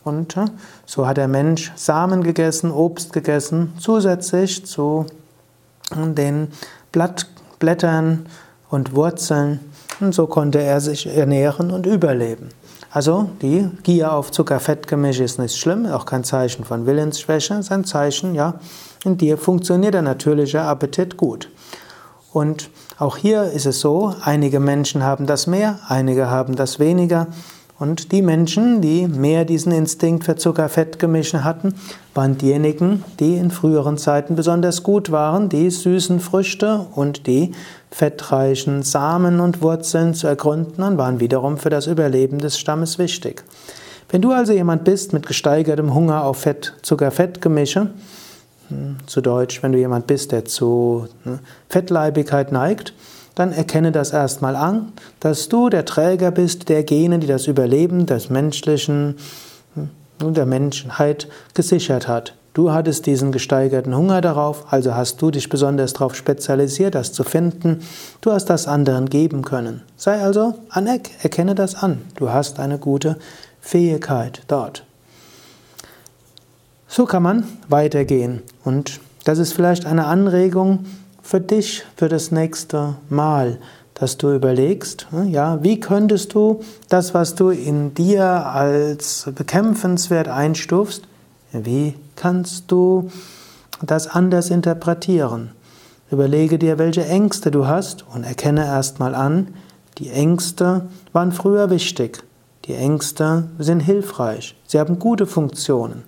Und 0.05 0.37
so 0.85 1.05
hat 1.05 1.17
der 1.17 1.27
Mensch 1.27 1.73
Samen 1.75 2.23
gegessen, 2.23 2.71
Obst 2.71 3.13
gegessen, 3.13 3.73
zusätzlich 3.81 4.65
zu 4.67 5.07
den 5.97 6.47
Blatt, 6.93 7.27
Blättern 7.59 8.27
und 8.71 8.95
Wurzeln. 8.95 9.59
Und 9.99 10.15
so 10.15 10.29
konnte 10.29 10.61
er 10.61 10.81
sich 10.81 11.09
ernähren 11.09 11.73
und 11.73 11.87
überleben. 11.87 12.51
Also 12.97 13.29
die 13.43 13.69
Gier 13.83 14.15
auf 14.15 14.31
Zuckerfettgemisch 14.33 15.21
ist 15.21 15.39
nicht 15.39 15.55
schlimm, 15.55 15.85
auch 15.85 16.07
kein 16.07 16.25
Zeichen 16.25 16.65
von 16.65 16.87
Willensschwäche, 16.87 17.53
ist 17.53 17.71
ein 17.71 17.85
Zeichen, 17.85 18.35
ja, 18.35 18.55
in 19.05 19.19
dir 19.19 19.37
funktioniert 19.37 19.93
der 19.93 20.01
natürliche 20.01 20.63
Appetit 20.63 21.19
gut. 21.19 21.51
Und 22.33 22.71
auch 22.97 23.19
hier 23.19 23.53
ist 23.53 23.67
es 23.67 23.81
so, 23.81 24.15
einige 24.23 24.61
Menschen 24.61 25.03
haben 25.03 25.27
das 25.27 25.47
mehr, 25.47 25.79
einige 25.89 26.31
haben 26.31 26.57
das 26.57 26.79
weniger. 26.79 27.27
Und 27.79 28.11
die 28.13 28.23
Menschen, 28.23 28.81
die 28.81 29.07
mehr 29.07 29.45
diesen 29.45 29.71
Instinkt 29.71 30.25
für 30.25 30.37
Zucker-Fett-Gemische 30.37 31.45
hatten, 31.45 31.75
waren 32.15 32.39
diejenigen, 32.39 33.05
die 33.21 33.37
in 33.37 33.51
früheren 33.51 33.99
Zeiten 33.99 34.35
besonders 34.35 34.83
gut 34.83 35.11
waren, 35.11 35.51
die 35.51 35.69
süßen 35.69 36.21
Früchte 36.21 36.87
und 36.95 37.27
die 37.27 37.53
fettreichen 37.91 38.83
Samen 38.83 39.41
und 39.41 39.61
Wurzeln 39.61 40.15
zu 40.15 40.27
ergründen 40.27 40.83
und 40.83 40.97
waren 40.97 41.21
wiederum 41.21 41.59
für 41.59 41.69
das 41.69 41.87
Überleben 41.87 42.39
des 42.39 42.59
Stammes 42.59 42.99
wichtig. 42.99 43.45
Wenn 44.09 44.23
du 44.23 44.33
also 44.33 44.55
jemand 44.55 44.85
bist 44.85 45.13
mit 45.13 45.27
gesteigertem 45.27 45.93
Hunger 45.93 46.25
auf 46.25 46.39
Fett, 46.39 46.75
Zucker-Fett-Gemische, 46.81 47.91
hm, 48.69 48.97
zu 49.07 49.21
Deutsch, 49.21 49.63
wenn 49.63 49.73
du 49.73 49.79
jemand 49.79 50.07
bist, 50.07 50.33
der 50.33 50.47
zu 50.47 51.09
ne, 51.25 51.41
Fettleibigkeit 51.69 52.53
neigt, 52.53 52.95
dann 53.37 53.53
erkenne 53.53 53.93
das 53.93 54.11
erstmal 54.11 54.57
an, 54.57 54.93
dass 55.21 55.49
du 55.49 55.69
der 55.69 55.85
Träger 55.85 56.33
bist 56.33 56.69
der 56.69 56.83
Gene, 56.83 57.21
die 57.21 57.27
das 57.29 57.47
Überleben 57.47 58.07
des 58.07 58.31
menschlichen 58.31 59.17
und 59.77 59.91
hm, 60.21 60.35
der 60.35 60.47
Menschheit 60.47 61.29
gesichert 61.55 62.09
hat. 62.09 62.35
Du 62.55 62.73
hattest 62.73 63.05
diesen 63.05 63.33
gesteigerten 63.33 63.95
Hunger 63.95 64.23
darauf, 64.23 64.73
also 64.73 64.95
hast 64.95 65.21
du 65.21 65.31
dich 65.31 65.51
besonders 65.51 65.93
darauf 65.93 66.15
spezialisiert, 66.15 66.95
das 66.95 67.13
zu 67.13 67.23
finden. 67.23 67.83
Du 68.23 68.33
hast 68.33 68.47
das 68.47 68.67
anderen 68.67 69.11
geben 69.11 69.43
können. 69.43 69.83
Sei 69.99 70.19
also 70.23 70.55
anerk, 70.71 71.11
erkenne 71.23 71.55
das 71.55 71.75
an. 71.75 72.01
Du 72.17 72.31
hast 72.31 72.59
eine 72.59 72.79
gute 72.79 73.19
Fähigkeit 73.61 74.41
dort. 74.49 74.85
So 76.89 77.05
kann 77.05 77.23
man 77.23 77.45
weitergehen. 77.69 78.41
Und 78.65 79.01
das 79.25 79.39
ist 79.39 79.53
vielleicht 79.53 79.85
eine 79.85 80.07
Anregung, 80.07 80.87
für 81.27 81.41
dich 81.41 81.85
für 81.97 82.09
das 82.09 82.31
nächste 82.31 82.95
Mal, 83.09 83.59
dass 83.95 84.17
du 84.17 84.33
überlegst, 84.33 85.09
hm, 85.11 85.29
ja, 85.31 85.63
wie 85.63 85.81
könntest 85.81 86.35
du 86.35 86.61
das, 86.89 87.15
was 87.15 87.35
du 87.35 87.51
in 87.51 87.95
dir 87.95 88.25
als 88.25 89.29
bekämpfenswert 89.35 90.29
einstufst, 90.29 91.03
wie 91.53 91.95
kannst 92.15 92.71
du 92.71 93.11
das 93.83 94.07
anders 94.07 94.51
interpretieren? 94.51 95.51
Überlege 96.13 96.59
dir, 96.59 96.79
welche 96.79 97.05
Ängste 97.05 97.51
du 97.51 97.67
hast 97.67 98.05
und 98.15 98.23
erkenne 98.23 98.65
erstmal 98.65 99.17
an, 99.17 99.49
die 99.99 100.11
Ängste 100.11 100.89
waren 101.13 101.33
früher 101.33 101.71
wichtig. 101.71 102.23
Die 102.67 102.75
Ängste 102.75 103.49
sind 103.59 103.81
hilfreich. 103.81 104.55
Sie 104.67 104.79
haben 104.79 105.01
gute 105.01 105.27
Funktionen. 105.27 106.05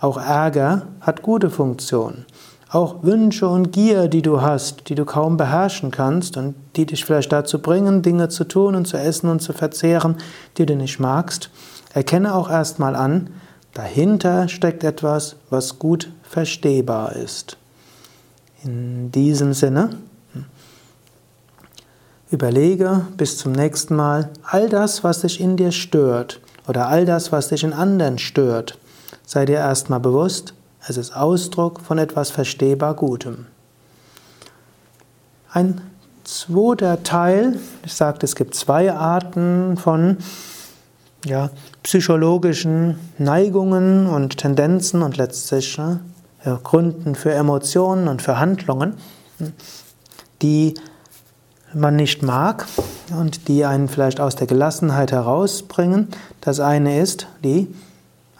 Auch 0.00 0.16
Ärger 0.16 0.86
hat 1.00 1.20
gute 1.22 1.50
Funktionen. 1.50 2.24
Auch 2.72 3.02
Wünsche 3.02 3.46
und 3.48 3.70
Gier, 3.70 4.08
die 4.08 4.22
du 4.22 4.40
hast, 4.40 4.88
die 4.88 4.94
du 4.94 5.04
kaum 5.04 5.36
beherrschen 5.36 5.90
kannst 5.90 6.38
und 6.38 6.54
die 6.74 6.86
dich 6.86 7.04
vielleicht 7.04 7.30
dazu 7.30 7.58
bringen, 7.58 8.00
Dinge 8.00 8.30
zu 8.30 8.44
tun 8.44 8.74
und 8.74 8.86
zu 8.86 8.96
essen 8.96 9.28
und 9.28 9.40
zu 9.40 9.52
verzehren, 9.52 10.16
die 10.56 10.64
du 10.64 10.74
nicht 10.74 10.98
magst, 10.98 11.50
erkenne 11.92 12.34
auch 12.34 12.48
erstmal 12.48 12.96
an, 12.96 13.28
dahinter 13.74 14.48
steckt 14.48 14.84
etwas, 14.84 15.36
was 15.50 15.78
gut 15.78 16.10
verstehbar 16.22 17.14
ist. 17.14 17.58
In 18.64 19.12
diesem 19.12 19.52
Sinne, 19.52 19.90
überlege 22.30 23.04
bis 23.18 23.36
zum 23.36 23.52
nächsten 23.52 23.94
Mal 23.94 24.30
all 24.44 24.70
das, 24.70 25.04
was 25.04 25.20
dich 25.20 25.42
in 25.42 25.58
dir 25.58 25.72
stört 25.72 26.40
oder 26.66 26.88
all 26.88 27.04
das, 27.04 27.32
was 27.32 27.48
dich 27.48 27.64
in 27.64 27.74
anderen 27.74 28.18
stört. 28.18 28.78
Sei 29.26 29.44
dir 29.44 29.58
erstmal 29.58 30.00
bewusst, 30.00 30.54
Es 30.88 30.96
ist 30.96 31.14
Ausdruck 31.14 31.80
von 31.80 31.98
etwas 31.98 32.30
verstehbar 32.30 32.94
Gutem. 32.94 33.46
Ein 35.52 35.80
zweiter 36.24 37.04
Teil, 37.04 37.58
ich 37.84 37.92
sagte, 37.92 38.26
es 38.26 38.34
gibt 38.34 38.54
zwei 38.56 38.92
Arten 38.92 39.76
von 39.76 40.16
ja, 41.24 41.50
psychologischen 41.84 42.98
Neigungen 43.18 44.08
und 44.08 44.38
Tendenzen 44.38 45.02
und 45.02 45.16
letztlich 45.18 45.76
ja, 45.76 46.00
Gründen 46.64 47.14
für 47.14 47.32
Emotionen 47.32 48.08
und 48.08 48.20
für 48.20 48.40
Handlungen, 48.40 48.94
die 50.42 50.74
man 51.72 51.94
nicht 51.94 52.22
mag 52.22 52.66
und 53.16 53.46
die 53.46 53.64
einen 53.64 53.88
vielleicht 53.88 54.18
aus 54.18 54.34
der 54.34 54.48
Gelassenheit 54.48 55.12
herausbringen. 55.12 56.08
Das 56.40 56.58
eine 56.58 57.00
ist 57.00 57.28
die 57.44 57.72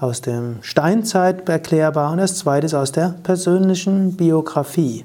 aus 0.03 0.21
der 0.21 0.43
Steinzeit 0.63 1.49
erklärbar 1.49 2.11
und 2.11 2.19
das 2.19 2.37
zweite 2.37 2.67
ist 2.67 2.75
aus 2.75 2.91
der 2.91 3.15
persönlichen 3.23 4.17
Biografie. 4.17 5.05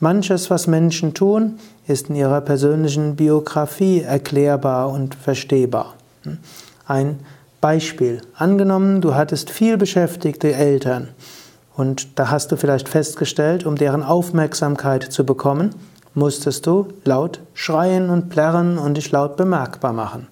Manches, 0.00 0.50
was 0.50 0.66
Menschen 0.66 1.14
tun, 1.14 1.58
ist 1.86 2.10
in 2.10 2.16
ihrer 2.16 2.42
persönlichen 2.42 3.16
Biografie 3.16 4.02
erklärbar 4.02 4.90
und 4.90 5.14
verstehbar. 5.14 5.94
Ein 6.86 7.20
Beispiel. 7.62 8.20
Angenommen, 8.34 9.00
du 9.00 9.14
hattest 9.14 9.50
viel 9.50 9.78
beschäftigte 9.78 10.52
Eltern 10.52 11.08
und 11.74 12.18
da 12.18 12.30
hast 12.30 12.52
du 12.52 12.56
vielleicht 12.56 12.88
festgestellt, 12.88 13.64
um 13.64 13.76
deren 13.76 14.02
Aufmerksamkeit 14.02 15.04
zu 15.04 15.24
bekommen, 15.24 15.74
musstest 16.12 16.66
du 16.66 16.88
laut 17.04 17.40
schreien 17.54 18.10
und 18.10 18.28
plärren 18.28 18.76
und 18.76 18.98
dich 18.98 19.10
laut 19.10 19.38
bemerkbar 19.38 19.94
machen. 19.94 20.26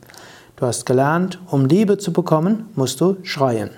Du 0.56 0.66
hast 0.66 0.84
gelernt, 0.84 1.38
um 1.50 1.64
Liebe 1.64 1.96
zu 1.96 2.12
bekommen, 2.12 2.68
musst 2.74 3.00
du 3.00 3.16
schreien. 3.22 3.70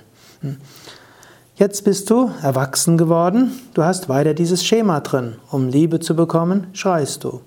Jetzt 1.57 1.85
bist 1.85 2.09
du 2.11 2.31
erwachsen 2.43 2.97
geworden, 2.97 3.51
du 3.75 3.83
hast 3.83 4.09
weiter 4.09 4.33
dieses 4.33 4.65
Schema 4.65 5.01
drin. 5.01 5.37
Um 5.51 5.69
Liebe 5.69 5.99
zu 5.99 6.15
bekommen, 6.15 6.69
schreist 6.73 7.25
du. 7.25 7.41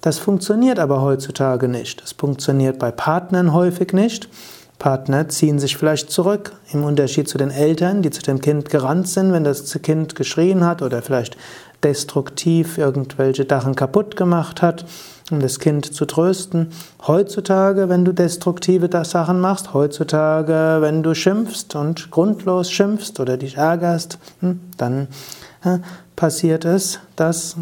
Das 0.00 0.18
funktioniert 0.18 0.78
aber 0.78 1.00
heutzutage 1.00 1.66
nicht. 1.66 2.00
Das 2.00 2.12
funktioniert 2.12 2.78
bei 2.78 2.92
Partnern 2.92 3.52
häufig 3.52 3.92
nicht. 3.92 4.28
Partner 4.78 5.28
ziehen 5.28 5.58
sich 5.58 5.76
vielleicht 5.76 6.10
zurück, 6.10 6.52
im 6.72 6.84
Unterschied 6.84 7.28
zu 7.28 7.38
den 7.38 7.50
Eltern, 7.50 8.02
die 8.02 8.10
zu 8.10 8.22
dem 8.22 8.40
Kind 8.40 8.68
gerannt 8.68 9.08
sind, 9.08 9.32
wenn 9.32 9.44
das 9.44 9.72
Kind 9.82 10.14
geschrien 10.14 10.64
hat 10.64 10.82
oder 10.82 11.00
vielleicht 11.02 11.36
destruktiv 11.82 12.78
irgendwelche 12.78 13.44
Dachen 13.44 13.74
kaputt 13.74 14.16
gemacht 14.16 14.60
hat, 14.60 14.84
um 15.30 15.40
das 15.40 15.60
Kind 15.60 15.94
zu 15.94 16.04
trösten. 16.04 16.72
Heutzutage, 17.06 17.88
wenn 17.88 18.04
du 18.04 18.12
destruktive 18.12 18.88
Sachen 19.04 19.40
machst, 19.40 19.72
heutzutage, 19.72 20.78
wenn 20.80 21.02
du 21.02 21.14
schimpfst 21.14 21.74
und 21.74 22.10
grundlos 22.10 22.70
schimpfst 22.70 23.18
oder 23.18 23.36
dich 23.36 23.56
ärgerst, 23.56 24.18
hm, 24.40 24.60
dann 24.76 25.08
passiert 26.16 26.64
es, 26.64 27.00
dass 27.16 27.56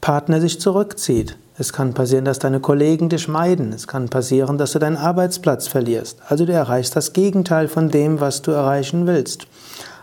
Partner 0.00 0.40
sich 0.40 0.60
zurückzieht. 0.60 1.36
Es 1.56 1.72
kann 1.72 1.94
passieren, 1.94 2.24
dass 2.24 2.40
deine 2.40 2.58
Kollegen 2.58 3.08
dich 3.08 3.28
meiden. 3.28 3.72
Es 3.72 3.86
kann 3.86 4.08
passieren, 4.08 4.58
dass 4.58 4.72
du 4.72 4.80
deinen 4.80 4.96
Arbeitsplatz 4.96 5.68
verlierst. 5.68 6.18
Also 6.28 6.46
du 6.46 6.52
erreichst 6.52 6.96
das 6.96 7.12
Gegenteil 7.12 7.68
von 7.68 7.90
dem, 7.90 8.20
was 8.20 8.42
du 8.42 8.50
erreichen 8.50 9.06
willst. 9.06 9.46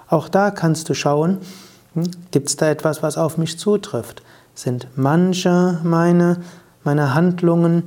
Auch 0.08 0.29
da 0.29 0.51
kannst 0.51 0.88
du 0.88 0.93
schauen, 0.93 1.39
hm, 1.93 2.10
gibt 2.31 2.48
es 2.48 2.55
da 2.55 2.70
etwas, 2.70 3.03
was 3.03 3.17
auf 3.17 3.38
mich 3.38 3.60
zutrifft? 3.60 4.22
Sind 4.55 4.88
manche 4.96 5.79
meine, 5.84 6.38
meine 6.84 7.13
Handlungen 7.13 7.84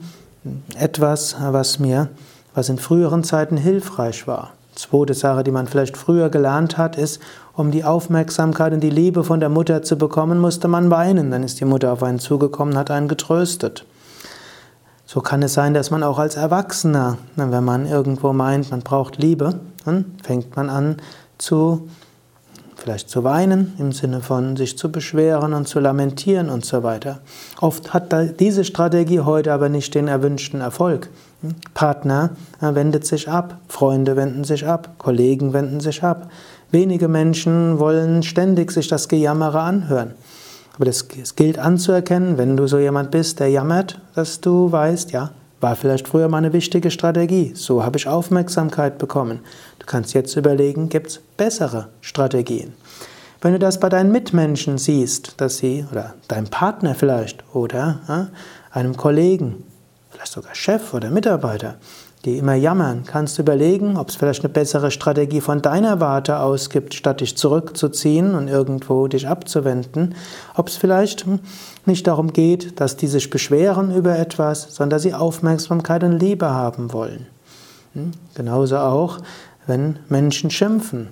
etwas, 0.79 1.37
was 1.41 1.79
mir, 1.79 2.09
was 2.55 2.69
in 2.69 2.79
früheren 2.79 3.25
Zeiten 3.25 3.57
hilfreich 3.57 4.27
war? 4.27 4.53
Zweite 4.85 5.15
Sache, 5.15 5.45
die 5.45 5.51
man 5.51 5.67
vielleicht 5.67 5.97
früher 5.97 6.29
gelernt 6.29 6.77
hat, 6.77 6.97
ist, 6.97 7.21
um 7.55 7.71
die 7.71 7.85
Aufmerksamkeit 7.85 8.73
und 8.73 8.81
die 8.81 8.91
Liebe 8.91 9.25
von 9.25 9.41
der 9.41 9.49
Mutter 9.49 9.83
zu 9.83 9.97
bekommen, 9.97 10.39
musste 10.39 10.69
man 10.69 10.91
weinen. 10.91 11.31
Dann 11.31 11.43
ist 11.43 11.61
die 11.61 11.65
Mutter 11.65 11.93
auf 11.93 12.03
einen 12.03 12.19
zugekommen, 12.19 12.77
hat 12.77 12.91
einen 12.91 13.09
getröstet. 13.09 13.87
So 15.07 15.21
kann 15.21 15.43
es 15.43 15.55
sein, 15.55 15.75
dass 15.75 15.91
man 15.91 16.03
auch 16.03 16.19
als 16.19 16.37
Erwachsener, 16.37 17.19
wenn 17.37 17.65
man 17.65 17.87
irgendwo 17.87 18.33
meint, 18.33 18.71
man 18.71 18.81
braucht 18.81 19.17
Liebe, 19.19 19.61
dann 19.85 20.17
fängt 20.23 20.57
man 20.57 20.69
an 20.69 20.97
zu 21.39 21.89
vielleicht 22.77 23.09
zu 23.09 23.25
weinen 23.25 23.73
im 23.79 23.93
Sinne 23.93 24.21
von 24.21 24.57
sich 24.57 24.77
zu 24.77 24.93
beschweren 24.93 25.55
und 25.55 25.67
zu 25.67 25.81
lamentieren 25.81 26.51
und 26.51 26.67
so 26.67 26.83
weiter. 26.83 27.21
Oft 27.61 27.95
hat 27.95 28.15
diese 28.41 28.65
Strategie 28.65 29.21
heute 29.21 29.53
aber 29.55 29.71
nicht 29.71 29.95
den 29.95 30.09
erwünschten 30.09 30.61
Erfolg. 30.61 31.09
Partner 31.75 32.31
wendet 32.61 33.07
sich 33.07 33.29
ab, 33.29 33.59
Freunde 33.69 34.17
wenden 34.17 34.45
sich 34.45 34.67
ab, 34.67 34.95
Kollegen 34.99 35.53
wenden 35.53 35.81
sich 35.81 36.03
ab. 36.03 36.31
Wenige 36.71 37.09
Menschen 37.09 37.79
wollen 37.79 38.23
ständig 38.23 38.73
sich 38.73 38.89
das 38.89 39.09
Gejammere 39.09 39.61
anhören. 39.61 40.15
Aber 40.77 40.87
es 40.89 41.37
gilt 41.37 41.59
anzuerkennen, 41.59 42.37
wenn 42.37 42.57
du 42.57 42.67
so 42.67 42.79
jemand 42.79 43.11
bist, 43.11 43.39
der 43.39 43.49
jammert, 43.49 44.01
dass 44.15 44.41
du 44.41 44.73
weißt, 44.73 45.13
ja, 45.13 45.31
war 45.61 45.77
vielleicht 45.77 46.09
früher 46.09 46.29
mal 46.29 46.39
eine 46.39 46.53
wichtige 46.53 46.91
Strategie. 46.91 47.53
So 47.55 47.85
habe 47.85 47.97
ich 47.97 48.09
Aufmerksamkeit 48.09 48.99
bekommen. 48.99 49.41
Du 49.79 49.87
kannst 49.87 50.13
jetzt 50.15 50.37
überlegen, 50.37 50.89
gibt 50.89 51.07
es 51.09 51.21
bessere 51.37 51.89
Strategien? 52.01 52.75
Wenn 53.41 53.53
du 53.53 53.59
das 53.59 53.79
bei 53.79 53.89
deinen 53.89 54.11
Mitmenschen 54.11 54.79
siehst, 54.79 55.41
dass 55.41 55.59
sie, 55.59 55.87
oder 55.91 56.15
deinem 56.29 56.49
Partner 56.49 56.95
vielleicht, 56.95 57.45
oder 57.55 58.01
ja, 58.09 58.29
einem 58.73 58.97
Kollegen, 58.97 59.63
vielleicht 60.15 60.33
sogar 60.33 60.55
Chef 60.55 60.95
oder 60.95 61.11
Mitarbeiter, 61.11 61.75
die 62.25 62.39
immer 62.39 62.55
jammern, 62.55 63.03
kannst 63.05 63.37
du 63.37 63.43
überlegen, 63.43 63.97
ob 63.97 64.09
es 64.09 64.17
vielleicht 64.17 64.45
eine 64.45 64.53
bessere 64.53 64.91
Strategie 64.91 65.41
von 65.41 65.61
deiner 65.61 66.01
Warte 66.01 66.39
aus 66.39 66.71
gibt, 66.71 66.95
statt 66.95 67.21
dich 67.21 67.37
zurückzuziehen 67.37 68.35
und 68.35 68.49
irgendwo 68.49 69.09
dich 69.09 69.29
abzuwenden, 69.29 70.15
ob 70.55 70.69
es 70.69 70.77
vielleicht 70.77 71.27
nicht 71.85 72.07
darum 72.07 72.33
geht, 72.33 72.81
dass 72.81 72.97
die 72.97 73.09
sich 73.09 73.29
beschweren 73.29 73.95
über 73.95 74.17
etwas, 74.17 74.75
sondern 74.75 74.91
dass 74.91 75.03
sie 75.03 75.15
Aufmerksamkeit 75.15 76.05
und 76.05 76.19
Liebe 76.19 76.49
haben 76.49 76.93
wollen. 76.93 77.27
Hm? 77.95 78.13
Genauso 78.35 78.79
auch, 78.79 79.19
wenn 79.67 79.99
Menschen 80.09 80.51
schimpfen. 80.51 81.09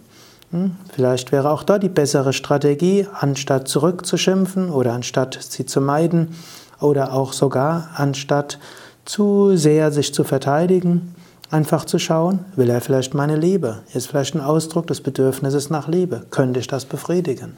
Hm? 0.52 0.76
Vielleicht 0.94 1.32
wäre 1.32 1.50
auch 1.50 1.64
da 1.64 1.78
die 1.78 1.88
bessere 1.88 2.32
Strategie, 2.32 3.08
anstatt 3.12 3.66
zurückzuschimpfen 3.66 4.70
oder 4.70 4.92
anstatt 4.92 5.38
sie 5.42 5.66
zu 5.66 5.80
meiden 5.80 6.36
oder 6.80 7.12
auch 7.12 7.32
sogar 7.32 7.90
anstatt 7.96 8.58
zu 9.04 9.56
sehr 9.56 9.90
sich 9.92 10.14
zu 10.14 10.24
verteidigen, 10.24 11.14
einfach 11.50 11.84
zu 11.84 11.98
schauen, 11.98 12.44
will 12.56 12.70
er 12.70 12.80
vielleicht 12.80 13.14
meine 13.14 13.36
Liebe? 13.36 13.80
Ist 13.92 14.08
vielleicht 14.08 14.34
ein 14.34 14.40
Ausdruck 14.40 14.86
des 14.86 15.00
Bedürfnisses 15.00 15.70
nach 15.70 15.88
Liebe? 15.88 16.24
Könnte 16.30 16.60
ich 16.60 16.66
das 16.66 16.84
befriedigen? 16.84 17.56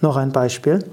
Noch 0.00 0.16
ein 0.16 0.32
Beispiel. 0.32 0.84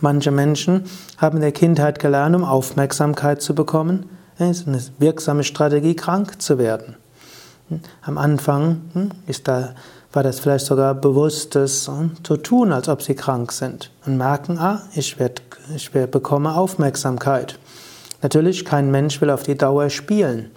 Manche 0.00 0.30
Menschen 0.30 0.84
haben 1.18 1.38
in 1.38 1.42
der 1.42 1.52
Kindheit 1.52 1.98
gelernt, 1.98 2.36
um 2.36 2.44
Aufmerksamkeit 2.44 3.42
zu 3.42 3.54
bekommen. 3.54 4.08
Ist 4.38 4.68
eine 4.68 4.80
wirksame 4.98 5.44
Strategie, 5.44 5.94
krank 5.94 6.40
zu 6.40 6.58
werden. 6.58 6.96
Am 8.02 8.16
Anfang 8.16 8.80
hm, 8.94 9.10
ist 9.26 9.48
da, 9.48 9.74
war 10.12 10.22
das 10.22 10.40
vielleicht 10.40 10.66
sogar 10.66 10.94
bewusstes 10.94 11.88
hm, 11.88 12.12
zu 12.24 12.36
tun, 12.36 12.72
als 12.72 12.88
ob 12.88 13.02
sie 13.02 13.14
krank 13.14 13.52
sind 13.52 13.90
und 14.06 14.16
merken, 14.16 14.58
ah, 14.58 14.82
ich, 14.94 15.18
werd, 15.18 15.42
ich 15.74 15.92
werd, 15.92 16.10
bekomme 16.10 16.54
Aufmerksamkeit. 16.54 17.58
Natürlich, 18.22 18.64
kein 18.64 18.90
Mensch 18.90 19.20
will 19.20 19.30
auf 19.30 19.42
die 19.42 19.56
Dauer 19.56 19.90
spielen. 19.90 20.50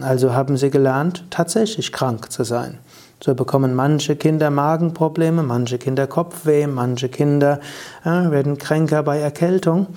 Also 0.00 0.34
haben 0.34 0.56
sie 0.56 0.70
gelernt, 0.70 1.24
tatsächlich 1.30 1.92
krank 1.92 2.30
zu 2.30 2.44
sein. 2.44 2.78
So 3.22 3.34
bekommen 3.34 3.74
manche 3.74 4.16
Kinder 4.16 4.50
Magenprobleme, 4.50 5.42
manche 5.42 5.78
Kinder 5.78 6.06
Kopfweh, 6.06 6.66
manche 6.66 7.08
Kinder 7.08 7.60
äh, 8.04 8.30
werden 8.30 8.56
kränker 8.56 9.02
bei 9.02 9.18
Erkältung. 9.18 9.88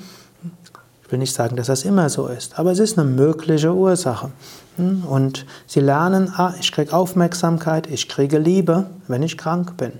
Ich 1.05 1.11
will 1.11 1.19
nicht 1.19 1.33
sagen, 1.33 1.55
dass 1.55 1.67
das 1.67 1.83
immer 1.83 2.09
so 2.09 2.27
ist, 2.27 2.57
aber 2.57 2.71
es 2.71 2.79
ist 2.79 2.97
eine 2.97 3.09
mögliche 3.09 3.73
Ursache. 3.73 4.31
Und 4.77 5.45
sie 5.67 5.79
lernen, 5.79 6.33
ah, 6.35 6.53
ich 6.59 6.71
kriege 6.71 6.91
Aufmerksamkeit, 6.91 7.87
ich 7.87 8.09
kriege 8.09 8.39
Liebe, 8.39 8.87
wenn 9.07 9.21
ich 9.21 9.37
krank 9.37 9.77
bin. 9.77 9.93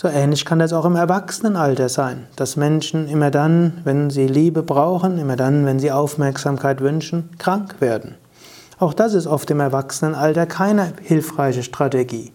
So 0.00 0.06
ähnlich 0.06 0.44
kann 0.44 0.60
das 0.60 0.72
auch 0.72 0.84
im 0.84 0.94
Erwachsenenalter 0.94 1.88
sein, 1.88 2.28
dass 2.36 2.54
Menschen 2.54 3.08
immer 3.08 3.32
dann, 3.32 3.80
wenn 3.82 4.10
sie 4.10 4.28
Liebe 4.28 4.62
brauchen, 4.62 5.18
immer 5.18 5.34
dann, 5.34 5.66
wenn 5.66 5.80
sie 5.80 5.90
Aufmerksamkeit 5.90 6.80
wünschen, 6.80 7.30
krank 7.38 7.80
werden. 7.80 8.14
Auch 8.78 8.94
das 8.94 9.12
ist 9.12 9.26
oft 9.26 9.50
im 9.50 9.58
Erwachsenenalter 9.58 10.46
keine 10.46 10.92
hilfreiche 11.02 11.64
Strategie. 11.64 12.30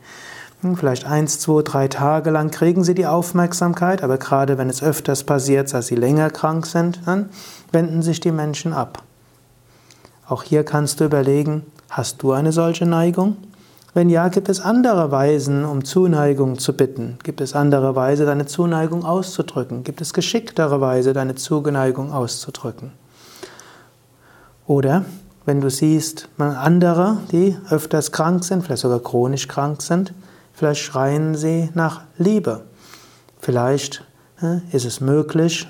Hm, 0.60 0.76
vielleicht 0.76 1.06
eins, 1.06 1.40
zwei, 1.40 1.62
drei 1.62 1.88
Tage 1.88 2.32
lang 2.32 2.52
kriegen 2.52 2.84
sie 2.84 2.96
die 2.96 3.08
Aufmerksamkeit, 3.08 4.04
aber 4.04 4.18
gerade 4.18 4.58
wenn 4.58 4.70
es 4.70 4.84
öfters 4.84 5.24
passiert, 5.24 5.74
dass 5.74 5.88
sie 5.88 5.96
länger 5.96 6.32
krank 6.32 6.66
sind, 6.66 7.00
dann 7.06 7.30
wenden 7.72 8.02
sich 8.02 8.20
die 8.20 8.34
Menschen 8.34 8.74
ab. 8.74 9.04
Auch 10.28 10.44
hier 10.44 10.66
kannst 10.66 11.00
du 11.00 11.06
überlegen, 11.06 11.66
hast 11.90 12.24
du 12.24 12.34
eine 12.34 12.52
solche 12.52 12.86
Neigung? 12.86 13.38
Wenn 13.94 14.10
ja, 14.10 14.28
gibt 14.30 14.50
es 14.50 14.60
andere 14.60 15.12
Weisen, 15.12 15.66
um 15.66 15.86
Zuneigung 15.86 16.58
zu 16.58 16.74
bitten? 16.74 17.20
Gibt 17.24 17.42
es 17.42 17.54
andere 17.54 17.96
Weise, 17.96 18.26
deine 18.26 18.48
Zuneigung 18.48 19.06
auszudrücken? 19.06 19.84
Gibt 19.84 20.02
es 20.02 20.14
geschicktere 20.14 20.82
Weise, 20.82 21.14
deine 21.14 21.36
Zuneigung 21.36 22.12
auszudrücken? 22.12 22.92
Oder 24.66 25.06
wenn 25.46 25.62
du 25.62 25.70
siehst, 25.70 26.30
andere, 26.38 27.18
die 27.32 27.56
öfters 27.70 28.12
krank 28.12 28.44
sind, 28.44 28.64
vielleicht 28.64 28.82
sogar 28.82 29.00
chronisch 29.00 29.48
krank 29.48 29.82
sind, 29.82 30.14
Vielleicht 30.54 30.82
schreien 30.82 31.36
sie 31.36 31.70
nach 31.74 32.02
Liebe. 32.18 32.62
Vielleicht 33.40 34.04
ist 34.72 34.86
es 34.86 35.02
möglich, 35.02 35.68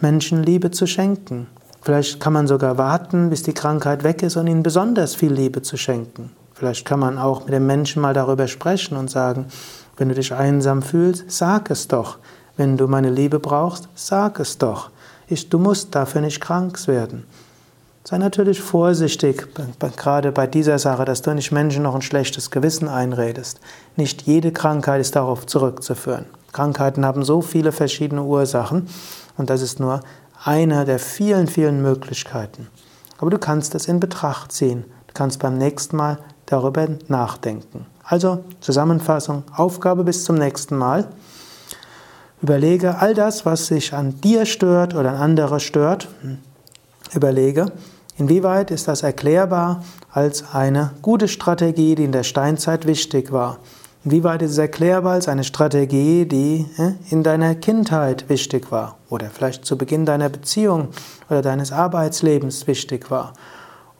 Menschen 0.00 0.42
Liebe 0.42 0.70
zu 0.70 0.86
schenken. 0.86 1.46
Vielleicht 1.80 2.20
kann 2.20 2.32
man 2.32 2.46
sogar 2.46 2.78
warten, 2.78 3.30
bis 3.30 3.42
die 3.42 3.54
Krankheit 3.54 4.04
weg 4.04 4.22
ist 4.22 4.36
und 4.36 4.46
ihnen 4.46 4.62
besonders 4.62 5.14
viel 5.14 5.32
Liebe 5.32 5.62
zu 5.62 5.76
schenken. 5.76 6.30
Vielleicht 6.62 6.84
kann 6.84 7.00
man 7.00 7.18
auch 7.18 7.40
mit 7.44 7.54
dem 7.54 7.66
Menschen 7.66 8.00
mal 8.00 8.14
darüber 8.14 8.46
sprechen 8.46 8.96
und 8.96 9.10
sagen, 9.10 9.46
wenn 9.96 10.08
du 10.08 10.14
dich 10.14 10.32
einsam 10.32 10.80
fühlst, 10.80 11.24
sag 11.26 11.72
es 11.72 11.88
doch. 11.88 12.18
Wenn 12.56 12.76
du 12.76 12.86
meine 12.86 13.10
Liebe 13.10 13.40
brauchst, 13.40 13.88
sag 13.96 14.38
es 14.38 14.58
doch. 14.58 14.90
Ich, 15.26 15.48
du 15.48 15.58
musst 15.58 15.92
dafür 15.96 16.20
nicht 16.20 16.40
krank 16.40 16.78
werden. 16.86 17.26
Sei 18.04 18.16
natürlich 18.16 18.60
vorsichtig, 18.60 19.48
gerade 19.96 20.30
bei 20.30 20.46
dieser 20.46 20.78
Sache, 20.78 21.04
dass 21.04 21.22
du 21.22 21.34
nicht 21.34 21.50
Menschen 21.50 21.82
noch 21.82 21.96
ein 21.96 22.00
schlechtes 22.00 22.52
Gewissen 22.52 22.86
einredest. 22.86 23.58
Nicht 23.96 24.22
jede 24.22 24.52
Krankheit 24.52 25.00
ist 25.00 25.16
darauf 25.16 25.46
zurückzuführen. 25.46 26.26
Krankheiten 26.52 27.04
haben 27.04 27.24
so 27.24 27.42
viele 27.42 27.72
verschiedene 27.72 28.22
Ursachen 28.22 28.86
und 29.36 29.50
das 29.50 29.62
ist 29.62 29.80
nur 29.80 29.98
eine 30.44 30.84
der 30.84 31.00
vielen, 31.00 31.48
vielen 31.48 31.82
Möglichkeiten. 31.82 32.68
Aber 33.18 33.30
du 33.30 33.38
kannst 33.38 33.74
es 33.74 33.88
in 33.88 33.98
Betracht 33.98 34.52
ziehen. 34.52 34.84
Du 35.08 35.14
kannst 35.14 35.40
beim 35.40 35.58
nächsten 35.58 35.96
Mal 35.96 36.18
darüber 36.52 36.86
nachdenken. 37.08 37.86
Also 38.04 38.44
Zusammenfassung, 38.60 39.44
Aufgabe 39.56 40.04
bis 40.04 40.24
zum 40.24 40.36
nächsten 40.36 40.76
Mal. 40.76 41.08
Überlege 42.42 42.98
all 42.98 43.14
das, 43.14 43.46
was 43.46 43.66
sich 43.66 43.94
an 43.94 44.20
dir 44.20 44.46
stört 44.46 44.94
oder 44.94 45.10
an 45.10 45.16
andere 45.16 45.60
stört. 45.60 46.08
Überlege, 47.14 47.72
inwieweit 48.18 48.70
ist 48.70 48.88
das 48.88 49.02
erklärbar 49.02 49.84
als 50.10 50.52
eine 50.52 50.90
gute 51.02 51.28
Strategie, 51.28 51.94
die 51.94 52.04
in 52.04 52.12
der 52.12 52.24
Steinzeit 52.24 52.86
wichtig 52.86 53.32
war. 53.32 53.58
Inwieweit 54.04 54.42
ist 54.42 54.50
es 54.52 54.58
erklärbar 54.58 55.12
als 55.12 55.28
eine 55.28 55.44
Strategie, 55.44 56.26
die 56.26 56.66
in 57.10 57.22
deiner 57.22 57.54
Kindheit 57.54 58.28
wichtig 58.28 58.72
war 58.72 58.96
oder 59.08 59.30
vielleicht 59.30 59.64
zu 59.64 59.78
Beginn 59.78 60.04
deiner 60.04 60.28
Beziehung 60.28 60.88
oder 61.30 61.40
deines 61.40 61.70
Arbeitslebens 61.70 62.66
wichtig 62.66 63.12
war. 63.12 63.34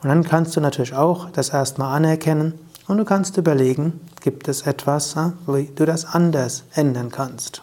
Und 0.03 0.09
dann 0.09 0.25
kannst 0.25 0.57
du 0.57 0.61
natürlich 0.61 0.95
auch 0.95 1.31
das 1.31 1.51
erstmal 1.51 1.97
anerkennen 1.97 2.55
und 2.89 2.99
du 2.99 3.05
kannst 3.05 3.37
überlegen, 3.37 4.01
gibt 4.21 4.49
es 4.49 4.63
etwas, 4.63 5.15
äh, 5.15 5.31
wie 5.47 5.71
du 5.75 5.87
das 5.87 6.05
anders 6.05 6.65
ändern 6.75 7.11
kannst. 7.11 7.63